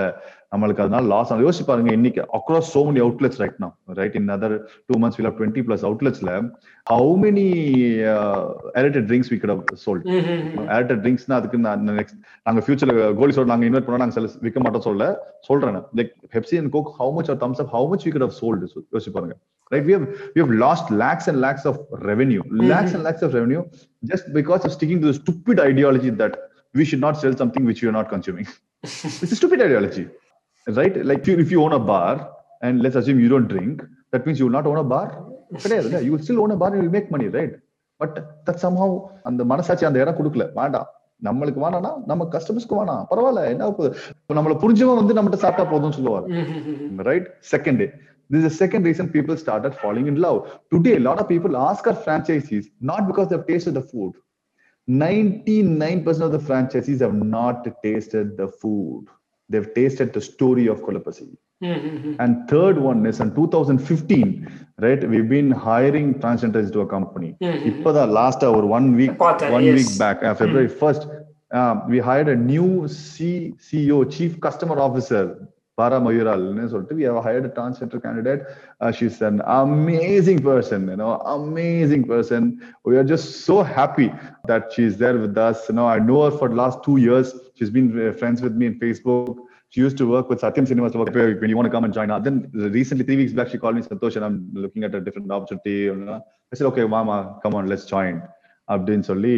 [0.51, 1.43] நம்மளுக்கு அதனால loss ஆகும்.
[1.45, 4.53] யோசிச்சு பாருங்க இன்னைக்கு across so many outlets ரைட் now right in other
[4.89, 6.31] two months will twenty plus அவுட்லெட்ஸ்ல
[6.87, 7.45] how many
[8.79, 10.05] elected drinks we could sold
[10.77, 14.85] aerated ட்ரிங்க்ஸ்னா அதுக்கு நான் நெக்ஸ்ட் நாங்க ஃபியூச்சர்ல கோலி சோல் நாங்க இன்வெஸ்ட் பண்ணா நாங்க விற்க மாட்டோம்
[14.87, 15.09] சொல்ல
[15.49, 18.63] சொல்றேன் like Pepsi and Coke how much are Thums Up how much we could sold
[18.95, 19.35] யோசிச்சு பாருங்க.
[19.71, 20.05] Right have
[20.35, 21.79] we have lost lakhs and lakhs of
[22.11, 23.63] revenue lakhs and lakhs of revenue
[24.03, 26.37] just because of sticking to stupid ideology that
[26.75, 28.47] we should not sell something which you are not consuming.
[29.23, 30.03] it's a stupid ideology,
[30.66, 31.04] right?
[31.04, 32.30] Like if you, if you own a bar
[32.62, 33.82] and let's assume you don't drink,
[34.12, 35.08] that means you will not own a bar.
[35.64, 37.54] கிடையாது you will still own a bar and you will make money, right?
[38.00, 38.12] But
[38.46, 38.90] that somehow
[39.28, 40.88] அந்த மனசாட்சி அந்த இடம் கொடுக்கல வேண்டாம்
[41.26, 43.90] நம்மளுக்கு வேணாம்னா நம்ம கஸ்டமர்ஸ்க்கு வேணாம் பரவாயில்ல என்ன போகுது
[44.38, 46.26] நம்மள புரிஞ்சவன் வந்து நம்மகிட்ட சாப்பிட்டா போதும்னு சொல்லுவார்
[47.10, 47.84] right second
[48.32, 50.36] This is the second reason people started falling in love.
[50.72, 54.12] Today, a lot of people ask our franchisees not because they've tasted the food,
[54.88, 59.04] 99% of the franchisees have not tasted the food.
[59.49, 61.35] They've tasted the story of Kolapasi.
[62.19, 65.09] And third one is in 2015, right?
[65.09, 67.35] We've been hiring transgenders to a company.
[67.41, 69.89] Ipada last hour, one week, one yes.
[69.89, 75.47] week back, uh, February 1st, uh, we hired a new C CEO, Chief Customer Officer,
[75.77, 78.47] Para Mayural so we have hired a transgender candidate.
[78.81, 82.59] Uh, she's an amazing person, you know, amazing person.
[82.83, 84.11] We are just so happy
[84.45, 85.69] that she's there with us.
[85.69, 87.35] You know, I know her for the last two years.
[87.53, 89.37] She's been uh, friends with me in Facebook.
[89.69, 91.93] She used to work with Satyam Cinemas to work when you want to come and
[91.93, 92.23] join us.
[92.23, 95.31] Then recently, three weeks back, she called me Santosh and I'm looking at a different
[95.31, 95.81] opportunity.
[95.81, 96.25] You know?
[96.51, 98.23] I said, okay, Mama, come on, let's join.
[98.67, 99.33] அப்படின்னு சொல்லி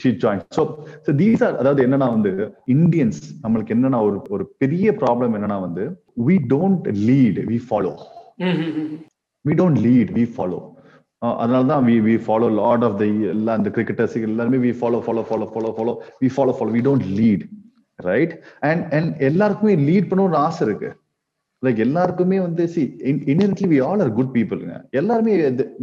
[0.00, 0.42] she join.
[0.56, 0.62] So
[1.06, 2.32] so these are அதாவது என்னன்னா வந்து
[2.76, 5.84] Indians நம்மளுக்கு என்னன்னா ஒரு ஒரு பெரிய ப்ராப்ளம் என்னன்னா வந்து
[6.28, 7.92] we don't lead we follow
[9.44, 10.60] we don't lead we follow
[11.42, 15.22] அதனால தான் we we follow lot of the எல்லா அந்த கிரிக்கெட்டர்ஸ் எல்லாருமே we follow follow
[15.30, 17.44] follow follow follow we follow follow we don't lead
[17.98, 18.34] right
[18.68, 20.90] and and எல்லாருக்குமே lead பண்ணணும்னு ஆசை இருக்கு.
[21.62, 22.82] Like எல்லாருக்குமே வந்து see
[23.32, 25.32] inherently we all are good பீப்புளுங்க எல்லாருமே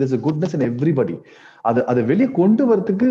[0.02, 1.16] திஸ் குட்னஸ் இன் எவ்ரிபடி
[1.70, 3.08] அது அதை வெளியே கொண்டு வரதுக்கு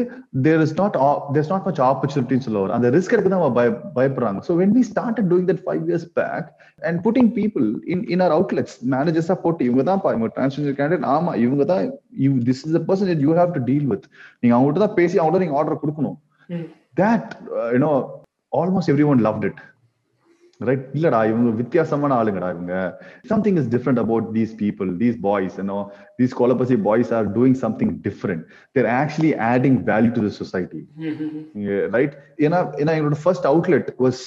[0.47, 0.97] there is not
[1.35, 4.41] there not much ஆப்பர்ச்சுனிட்டின்னு சொல்ல வரும் அந்த ரிஸ்க் எடுக்க தான் பய பயப்படுறாங்க.
[4.49, 6.49] So when we start doing that five years back
[6.89, 11.35] and putting people in in our outlets மேனேஜர்ஸா போட்டு இவங்க தான் இவங்க டிரான்ஸ்ஜெண்டர் கேண்டிடேட் ஆமா
[11.45, 11.85] இவங்க தான்
[12.25, 14.07] you this is the person you have to deal with
[14.43, 16.19] நீங்க அவங்ககிட்ட தான் பேசி அவங்கள்ட்ட நீங்க ஆர்டர் கொடுக்கணும்.
[17.03, 17.31] That
[17.77, 17.93] you know
[18.53, 19.61] almost every one loved it
[20.69, 22.75] right இல்லடா இவங்க வித்தியாசமான ஆளுங்கடா இவங்க.
[23.31, 25.79] Something is different about these people these boys you know
[26.21, 28.43] these Kolapasi boys are doing something different
[28.79, 30.83] there actually adding value to the society
[31.97, 34.23] right ஏன்னா ஏன்னா எங்களோட first outlet was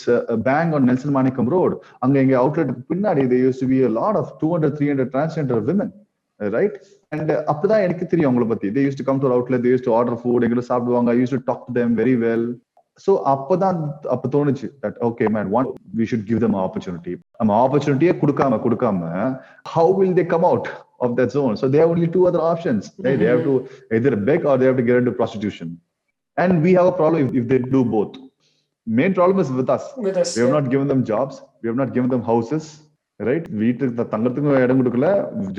[0.49, 4.33] bank on Nelson Manickam road அங்க எங்க அவுட்லெட்டுக்கு பின்னாடி they use to be lot of
[4.43, 5.93] two hundred three hundred transgender women
[6.39, 6.77] right
[7.11, 8.67] and அப்படிதான் எனக்கு தெரியும் அவங்கள பத்தி.
[8.75, 11.11] They use to come to outlet they use to order food எங்கிட்ட சாப்பிடுவாங்க.
[11.19, 12.47] Use to talk to them very well
[13.04, 13.78] so அப்பதான்
[14.14, 15.68] அப்ப தோணுச்சு that okay man one
[15.98, 19.10] we should give them opportunity நம்ம ஆப்பர்ச்சுனிட்டியே கொடுக்காம கொடுக்காம
[19.74, 20.68] how will they come out
[21.04, 23.54] of that zone so they've only two other options they have to
[23.98, 25.72] either beg or they've to get to prostitution
[26.36, 28.16] and we have a problem if they do both
[28.86, 31.80] main problem is with us With us, we have not given them jobs we have
[31.82, 32.66] not given them houses
[33.20, 35.08] right வீட்டுக்கு தங்கறதுக்கும் இடம் கொடுக்கல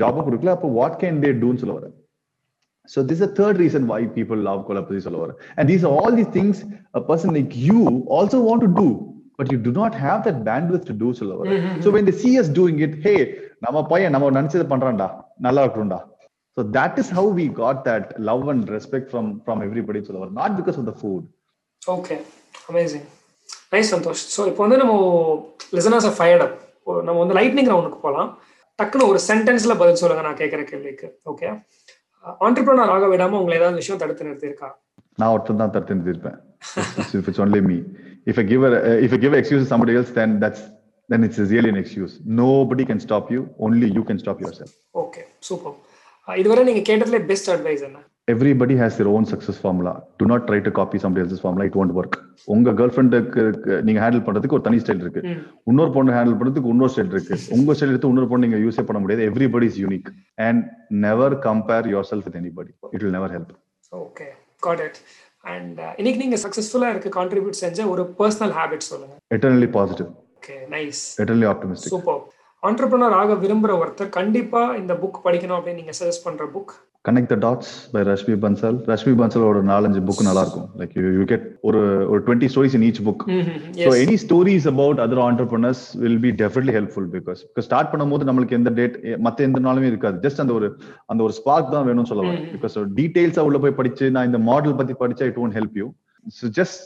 [0.00, 1.94] ஜாபும் கொடுக்கல அப்போ what can they டூன்னு சொல்ல வரேன்
[2.87, 5.33] So this is the third reason why people love Kolapati Solawara.
[5.57, 7.81] And these are all these things a person like you
[8.17, 8.87] also want to do,
[9.39, 11.57] but you do not have that bandwidth to do Solawara.
[11.83, 13.19] So when they see us doing it, hey,
[13.65, 15.09] நம்ம பையன் நம்ம நினைச்சது பண்றான்டா
[15.47, 15.99] நல்லா இருக்கணும்டா
[16.57, 20.51] So that is how we got that love and respect from from everybody Solawara, not
[20.59, 21.23] because of the food.
[21.81, 22.15] Okay
[22.69, 23.05] amazing
[23.73, 24.93] nice Santosh so இப்போ வந்து நம்ம
[25.77, 26.55] லிசனர்ஸ் ஃபயர்ட் அப்
[27.07, 28.29] நம்ம வந்து லைட்னிங் ரவுண்டுக்கு போகலாம்
[28.79, 31.47] டக்குன்னு ஒரு சென்டென்ஸ்ல பதில் சொல்லுங்க நான் கேட்குற கேள்விக்கு ஓகே
[32.46, 34.70] ஆண்டர்பிரனர் ஆக விடாம உங்களை ஏதாவது விஷயம் தடுத்து நிறுத்தியிருக்கா
[35.18, 36.38] நான் ஒருத்தன் தான் தடுத்து நிறுத்திருப்பேன்
[37.20, 37.78] if it's only me
[38.26, 38.70] if i give a
[39.06, 40.60] if i give an excuse to somebody else then that's
[41.08, 42.12] then it's really an excuse
[42.42, 45.74] nobody can stop you only you can stop yourself okay super
[46.28, 48.00] இதுவரை நீங்க கேட்டதுல best advice என்ன
[48.33, 49.91] Everybody has their own success formula.
[50.19, 51.65] Do not try to copy somebody else's formula.
[51.69, 52.15] It won't work.
[52.53, 53.41] உங்க girl ஃப்ரெண்டுக்கு
[53.87, 55.21] நீங்க handle பண்றதுக்கு ஒரு தனி ஸ்டைல் இருக்கு.
[55.71, 57.37] இன்னொரு பொண்ணு ஹேண்டில் பண்றதுக்கு இன்னொரு ஸ்டைல் இருக்கு.
[57.57, 59.23] உங்க ஸ்டைல் எடுத்து இன்னொரு பொண்ணு நீங்க யூஸே பண்ண முடியாது.
[59.29, 60.09] Everybody is unique
[60.47, 60.63] and
[61.05, 63.53] never compare your self with anybody it will never help
[63.93, 64.27] okay
[64.67, 64.99] got it
[65.55, 69.13] and இன்னைக்கு நீங்க சக்சஸ்ஃபுல்லா இருக்க கான்ட்ரிபியூட் செஞ்ச ஒரு பர்சனல் ஹேபிட் சொல்லுங்க.
[69.37, 70.09] Eternally positive.
[70.39, 71.91] Okay nice eternally optimistic.
[71.95, 72.21] Super
[72.67, 76.71] entrepreneur ஆக விரும்புற ஒருத்தர் கண்டிப்பா இந்த புக் படிக்கணும் அப்படின்னு நீங்க சஜஸ்ட் பண்ற book
[77.07, 81.45] connect the dots by Rashmi Bansal Rashmi பன்சலோட நாலஞ்சு புக் நல்லா இருக்கும் லைக் யூ கெட்
[81.69, 83.23] ஒரு ஒரு twenty stories in each book
[83.85, 88.73] so any stories about other entrepreneurs will be definitely helpful because start பண்ணும்போது நம்மளுக்கு எந்த
[88.79, 90.17] டேட் மத்த எந்த நாளுமே இருக்காது.
[90.25, 90.69] ஜஸ்ட் அந்த ஒரு
[91.13, 94.95] அந்த ஒரு ஸ்பார்க் தான் வேணும்னு சொல்லுவாங்க பிகாஸ் டீடைல்ஸா உள்ள போய் படிச்சு நான் இந்த மாடல் பத்தி
[95.05, 95.87] படிச்சா it won't help you
[96.37, 96.77] so just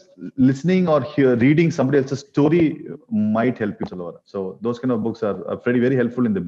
[0.47, 2.63] listening or hear reading somebody else's story
[3.38, 4.23] might help you சொல்ல வரேன்.
[4.31, 6.43] So those kind of books are, are very very helpful in the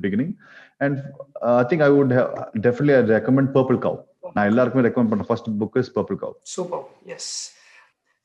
[0.82, 2.30] i think i would have,
[2.68, 3.96] definitely I'd recommend purple cow.
[4.38, 6.84] நான் எல்லாருக்குமே recommend பண்ற first book is purple cow super
[7.16, 7.32] yes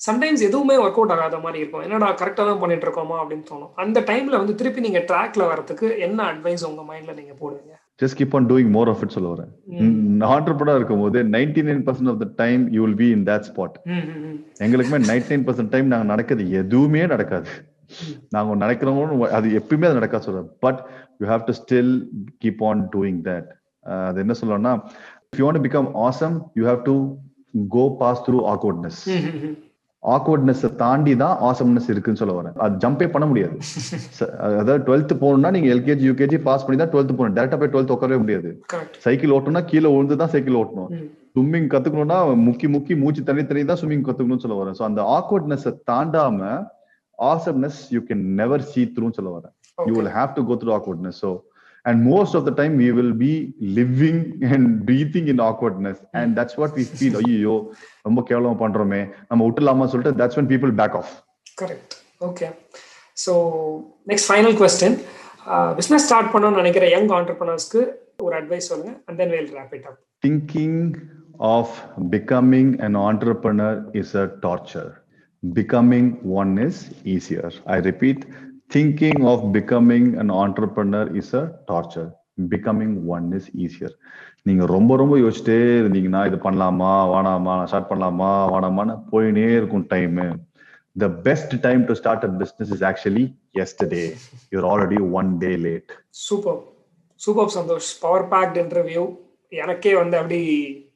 [0.01, 1.83] sometimes எதுவுமே work out ஆகாத மாதிரி இருக்கும்.
[1.87, 3.71] என்னடா கரெக்டாக தான் பண்ணிட்டு இருக்கோமா அப்படின்னு தோணும்.
[3.83, 7.73] அந்த டைம்ல வந்து திருப்பி நீங்க ட்ராக்ல வரதுக்கு என்ன அட்வைஸ் உங்க மைண்ட்ல நீங்க போடுவீங்க?
[8.03, 9.51] Just keep on doing more of it சொல்ல வரேன்.
[10.37, 13.77] ஆண்டர்பனர் இருக்கும் போது ninety nine percent of the time you will be in that spot
[14.67, 17.51] எங்களுக்குமே நைன்டி நைன் பர்சன்ட் டைம் நாங்க நடக்கிறது எதுவுமே நடக்காது.
[18.37, 20.81] நாங்க நடக்கிறவங்க அது எப்பயுமே அது நடக்காது சொல்றேன் but
[21.21, 21.95] you have to still
[22.45, 23.49] keep on doing that
[24.09, 24.75] அது என்ன சொல்லணும்னா
[25.39, 26.97] you want become awesome you have to
[27.77, 29.01] go pass through awkwardness
[30.03, 32.55] awkwardness தாண்டி தான் ஆசம்னஸ் இருக்குன்னு சொல்ல வரேன்.
[32.65, 33.57] அது ஜம்பே பண்ண முடியாது.
[34.61, 37.37] அதாவது டுவெல்த் போகணும்னா நீங்க எல்கேஜி யூகேஜி பாஸ் பண்ணி தான் டுவெல்த் போகணும்.
[37.39, 38.51] டேரக்டா போய் டுவெல்த் உட்காரவே முடியாது.
[39.07, 40.91] சைக்கிள் ஓட்டணும்னா கீழே விழுந்து தான் சைக்கிள் ஓட்டணும்.
[41.33, 44.77] ஸ்விம்மிங் கத்துக்கணும்னா முக்கி முக்கி மூச்சு தண்ணி தண்ணி தான் ஸ்விம்மிங் கத்துக்கணும்னு சொல்ல வரேன்.
[44.81, 46.41] ஸோ அந்த awkwardness தாண்டாம
[47.33, 49.55] awesomeness you can never see த்ரூன்னு சொல்ல வரேன்.
[49.89, 51.31] You will have to go through awkwardness so
[51.89, 53.35] and most of the time we will be
[53.77, 54.17] living
[54.53, 55.99] and breathing in awkwardness.
[56.19, 57.15] And that's what we feel.
[57.21, 57.55] ஐயோ
[58.07, 59.01] ரொம்ப கேவலமா பண்றோமே.
[59.31, 61.11] நம்ம விட்டுலாமா சொல்லிட்டு that's when people back off.
[61.61, 61.95] Correct
[62.29, 62.49] okay
[63.25, 63.33] so
[64.11, 64.97] next final question
[65.79, 67.81] business start பண்ணணும்னு நினைக்கிற young ஆண்டர்பனர்ஸ்க்கு
[68.27, 68.93] ஒரு அட்வைஸ் சொல்லுங்க.
[69.07, 70.77] And then we'll wrap it up thinking
[71.55, 71.67] of
[72.17, 74.89] becoming an entrepreneur is a torture.
[75.43, 77.51] Becoming one is easier.
[77.67, 78.27] I repeat,
[78.71, 82.11] thinking of becoming an entrepreneur is a torture.
[82.51, 83.95] Becoming one is easier
[84.43, 90.27] நீங்க ரொம்ப ரொம்ப யோசிச்சுட்டே இருந்தீங்கன்னா இது பண்ணலாமா வேணாமா start பண்ணலாமா வேணாமான்னு போயினே இருக்கும் time
[90.97, 93.25] the best time to start a business is actually
[93.63, 94.03] yesterday
[94.55, 95.95] you're already one day late
[96.27, 96.61] super
[97.21, 99.05] super Santosh power packed interview
[99.53, 100.41] எனக்கே வந்து அப்படி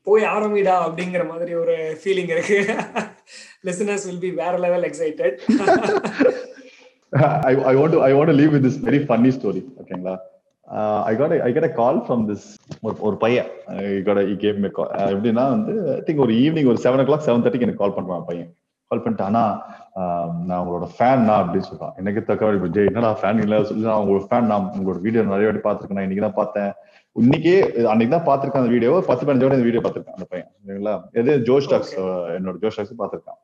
[0.09, 2.61] போய் ஆரம்பிடா அப்படிங்கிற மாதிரி ஒரு ஃபீலிங் இருக்கு
[3.65, 5.37] லிசனர்ஸ் வில் பி வேற level excited
[7.49, 9.61] I, I want to I want to leave with this very funny story.
[9.81, 10.15] ஓகேங்களா
[11.09, 12.45] I got I get a call from this
[12.87, 13.49] ஒரு ஒரு பையன்.
[13.81, 17.07] ஐ got I came May call எப்படின்னா வந்து I think ஒரு evening ஒரு seven ஓ
[17.09, 18.49] clock seven தேர்ட்டிக்கு எனக்கு கால் பண்றான் பையன்.
[18.91, 19.43] கால் பண்ணிட்டு ஆனா
[20.49, 21.95] நான் உங்களோட ஃபேன் நான் அப்படின்னு சொல்றான்.
[22.03, 23.59] எனக்கு தக்க ஜெய் என்னடா ஃபேன் இல்ல?
[23.69, 26.05] சொல்லி நான் உங்களோட ஃபேன் நான் உங்களோட வீடியோ நிறைய வாட்டி பார்த்துருக்கேன்.
[26.09, 26.73] இன்னைக்கு தான் பார்த்தேன்.
[27.17, 27.57] இன்னைக்கே
[27.93, 30.95] அன்னைக்கு தான் பார்த்திருக்கேன் அந்த வீடியோ பத்து பதினஞ்சோட இந்த வீடியோ பார்த்திருக்கேன் அந்த பையன் சரிங்களா?
[31.23, 31.33] எது?
[31.49, 31.95] ஜோ ஸ்டாக்ஸ்
[32.39, 33.41] என்னோட ஜோ ஸ்டாக்ஸ் பார்த்திருக்கான்.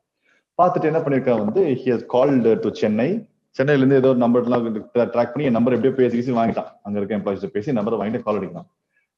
[0.59, 3.09] பார்த்துட்டு என்ன பண்ணிருக்கான் வந்து he has called to Chennai
[3.55, 4.65] சென்னையில இருந்து ஏதோ ஒரு நம்பர் எல்லாம்
[5.13, 6.69] ட்ராக் பண்ணி என் நம்பர் எப்படியோ பேசி பேசி வாங்கிட்டான்.
[6.85, 8.67] அங்க இருக்க எம்ப்ளாயிஸ் பேசி நம்பர் வாங்கிட்டு கால் அடிக்கலாம்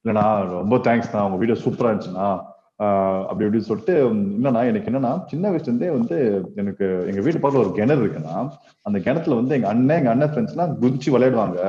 [0.06, 0.26] இல்லைண்ணா
[0.60, 2.28] ரொம்ப தேங்க்ஸ்ண்ணா உங்க வீடியோ சூப்பரா இருந்துச்சுண்ணா.
[3.30, 3.96] அப்படி இப்படின்னு சொல்லிட்டு
[4.38, 6.16] என்னன்னா எனக்கு என்னன்னா சின்ன வயசுல இருந்தே வந்து
[6.62, 8.36] எனக்கு எங்க வீட்டு பக்கத்துல ஒரு கிணறு இருக்குன்னா
[8.88, 11.60] அந்த கிணத்துல வந்து எங்க அண்ணன் எங்க அண்ணன் ஃப்ரெண்ட்ஸ் எல்லாம் குதிச்சு விளையாடுவாங்க.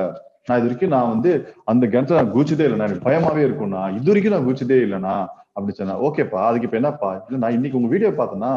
[0.47, 1.31] நான் இது வரைக்கும் நான் வந்து
[1.71, 2.87] அந்த கிணத்துல நான் குதிச்சதே இல்லைண்ணா.
[2.89, 3.83] எனக்கு பயமாவே இருக்கும்ண்ணா.
[3.97, 5.15] இது வரைக்கும் நான் குதிச்சதே இல்லைண்ணா.
[5.55, 7.11] அப்படி சொன்னா ஓகேப்பா அதுக்கு இப்ப என்னப்பா?
[7.27, 8.51] இல்ல நான் இன்னைக்கு உங்க வீடியோ பார்த்தேன்னா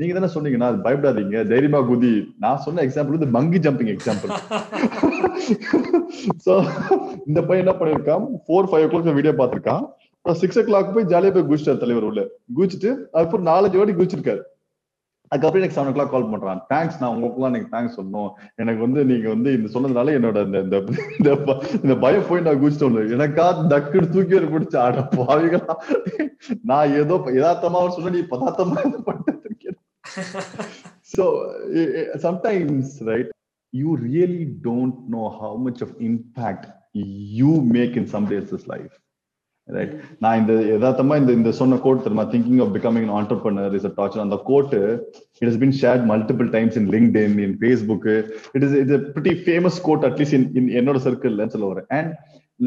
[0.00, 1.36] நீங்க தானே சொன்னீங்கன்னா பயப்படாதீங்க.
[1.52, 2.12] தைரியமா குதி.
[2.44, 4.30] நான் சொன்ன எக்ஸாம்பிள் வந்து பங்கி ஜம்பிங் எக்ஸாம்பிள்
[6.44, 6.52] சோ
[7.28, 8.26] இந்த பையன் என்ன பண்ணிருக்கான்?
[8.44, 9.82] Four five o'clock video பார்த்திருக்கான்.
[10.42, 12.22] சிக்ஸ் ஓ கிளாக் போய் ஜாலியா போய் குதிச்சிட்டார் தலைவர் உள்ள.
[12.56, 14.42] குதிச்சுட்டு அதுக்கப்புறம் நாலஞ்சு வாட்டி குதிச்சிருக்காரு.
[15.32, 16.60] அதுக்கப்புறம் எனக்கு செவன் ஓ கிளாக் கால் பண்றான்.
[16.72, 18.30] தேங்க்ஸ் நான் உங்களுக்குலாம் எனக்கு தேங்க்ஸ் சொல்லணும்.
[18.62, 20.78] எனக்கு வந்து நீங்க வந்து இந்த சொன்னதுனால என்னோட இந்த
[21.82, 24.76] இந்த பயம் போய் நான் குதிச்சிட்டோம் எனக்கா டக்குன்னு தூக்கி ஒரு பிடிச்ச.
[24.86, 25.76] ஆட பாவிகளா.
[26.70, 28.76] நான் ஏதோ யதார்த்தமா சொன்ன நீ பதார்த்தமா
[29.10, 29.76] பண்ணிட்டு
[30.08, 30.70] இருக்கேன்
[31.14, 31.24] so
[32.26, 33.28] sometimes right
[33.72, 36.64] you really don't know how much of impact
[37.40, 38.94] you make in somebody else's life
[39.68, 39.94] right
[40.24, 42.24] நான் இந்த யதார்த்தமா இந்த இந்த சொன்ன கோட் தெரியுமா?
[42.34, 44.78] Thinking of becoming entrepreneur is a torture அந்த quote
[45.40, 46.88] it is been shared multiple times in
[47.24, 48.06] LinkedIn in Facebook
[48.54, 51.88] it is it's pretty famous quote at least in in என்னோட சர்க்கிள்ல சொல்ல வரேன்.
[51.98, 52.14] And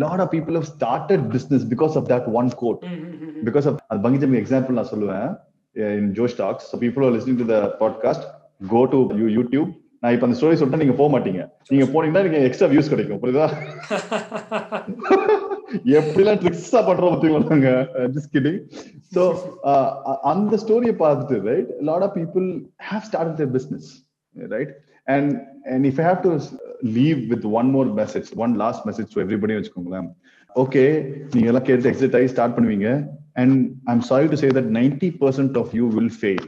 [0.04, 2.86] lot of people have started business because of that one quote
[3.47, 5.32] because of அது பங்கி ஜம்பி example நான் சொல்லுவேன்.
[5.75, 8.25] In Josh Talks so people are listening to the podcast
[8.67, 9.69] go to you YouTube
[10.03, 11.49] நான் இப்ப அந்த ஸ்டோரி சொல்லிட்டு நீங்க போக மாட்டீங்க.
[11.69, 13.23] நீங்க போனீங்கன்னா நீங்க எக்ஸ்ட்ரா வியூஸ் கிடைக்கும்.
[13.23, 13.47] புரியுதா?
[15.97, 17.69] எப்படிலாம் ட்ரிக்ஸா பண்றோம் பார்த்தீங்களா நாங்க?
[18.15, 18.60] ஜஸ்ட் கிட்டிங்
[19.15, 19.51] ஸோ
[20.23, 23.88] அந்த ஸ்டோரியை பார்த்துட்டு right lot of people have start their business
[24.36, 24.73] right
[25.07, 25.39] and
[25.73, 26.39] and if I have to
[26.97, 30.10] leave with one more message one last message to everybody வச்சுக்கோங்களேன்.
[30.55, 30.84] ஓகே
[31.34, 33.07] நீங்க எல்லாம் கேட்டு எக்ஸைட் ஆகி ஸ்டார்ட் பண்ணுவீங்க.
[33.36, 36.43] And i'm sorry to say that 90% of you will fail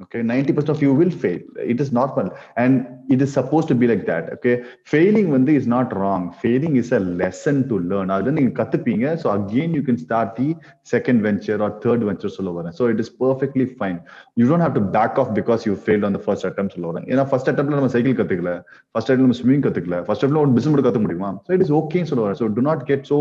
[0.00, 1.40] okay 90% of you will fail
[1.72, 4.54] it is normal and it is supposed to be like that okay
[4.84, 9.28] failing when is not wrong failing is a lesson to learn அதுல நீங்க கத்துப்பீங்க so
[9.38, 10.48] again you can start the
[10.92, 13.98] second venture or third venture சொல்ல வரேன் so it is perfectly fine
[14.40, 17.08] you don't have to back off because you failed on the first attempt சொல்ல வரேன்
[17.12, 18.54] ஏன்னா first அட்டம்ப்ட்ல நம்ம cycle கத்துக்கல
[18.92, 22.04] first attempt நம்ம swimming கத்துக்கல first அட்டம்ப்ட்ல ஒரு பிசினஸ் கத்துக்க முடியுமா so it is okay
[22.12, 23.18] சொல்ல வரேன் so do not get so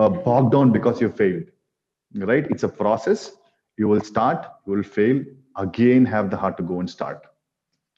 [0.00, 1.46] uh, bogged down because you failed
[2.15, 3.19] right it's a process
[3.77, 5.17] you will start you will fail
[5.57, 7.19] again have the heart to go and start.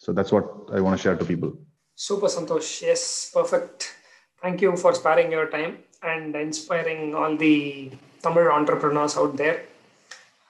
[0.01, 1.51] So that's what I want to share to people.
[1.97, 2.81] Super Santosh.
[2.81, 3.95] Yes, perfect.
[4.43, 5.73] Thank you for sparing your time
[6.03, 7.55] and inspiring all the
[8.23, 9.59] Tamil entrepreneurs out there.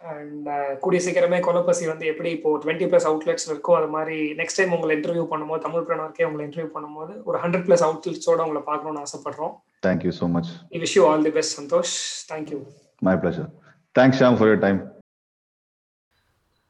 [0.01, 0.47] And
[0.83, 4.93] கூடிய சீக்கிரமே கொலப்பசி வந்து எப்படி இப்போ twenty plus outlets இருக்கோ அது மாதிரி next time உங்களை
[4.97, 9.53] interview பண்ணும்போது தமிழ் பிரணவர்க்கே உங்களை இன்டர்வியூ பண்ணும்போது ஒரு ஹண்ட்ரட் ப்ளஸ் அவுட்லெட்ஸோட உங்களை பார்க்கணும்னு ஆசைப்படுறோம்
[9.87, 10.49] Thank you so much.
[10.73, 11.93] We wish you all the best Santhosh
[12.31, 12.59] thank you
[13.06, 13.48] My pleasure.
[13.96, 14.78] Thanks Sham for your time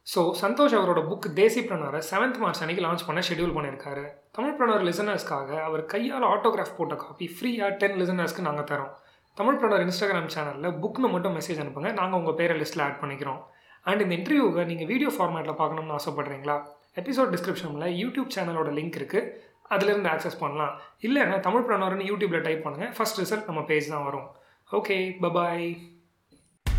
[0.07, 4.05] so Santosh அவரோட புக் தேசி பிரணரை செவன்த் மார்ச் அன்னைக்கு லான்ச் பண்ண ஷெடியூல் பண்ணியிருக்காரு.
[4.37, 8.93] தமிழ் பிரணர் லிசனர்ஸ்க்காக அவர் கையால் ஆட்டோகிராஃப் போட்ட காப்பி ஃப்ரீயாக டென் லிசனர்ஸ்க்கு நாங்கள் தரோம்.
[9.41, 11.91] தமிழ் பிரணர் இன்ஸ்டாகிராம் சேனலில் புக்னு மட்டும் மெசேஜ் அனுப்புங்க.
[12.01, 13.43] நாங்கள் உங்கள் பேரை லிஸ்ட்டில் ஆட் பண்ணிக்கிறோம்.
[13.89, 16.57] அண்ட் இந்த இன்டர்வியூவை நீங்கள் வீடியோ ஃபார்மேட்டில் பார்க்கணும்னு ஆசைப்பட்றீங்களா?
[17.03, 19.31] எபிசோட் டிஸ்கிரிப்ஷனில் யூடியூப் சேனலோட லிங்க் இருக்குது
[19.75, 20.75] அதிலிருந்து ஆக்சஸ் பண்ணலாம்.
[21.09, 24.27] இல்லைன்னா தமிழ் பிரணர்னு யூடியூப்பில் டைப் பண்ணுங்கள் ஃபர்ஸ்ட் ரிசல்ட் நம்ம பேஜ் தான் வரும்.
[24.71, 25.69] ஓகே பபாய்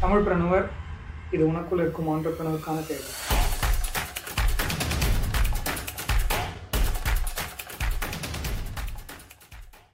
[0.02, 0.68] தமிழ் பிரணுவர்
[1.32, 3.08] இது உனக்குள் இருக்கும் ஆண்டர்பிரனருக்கான தேவை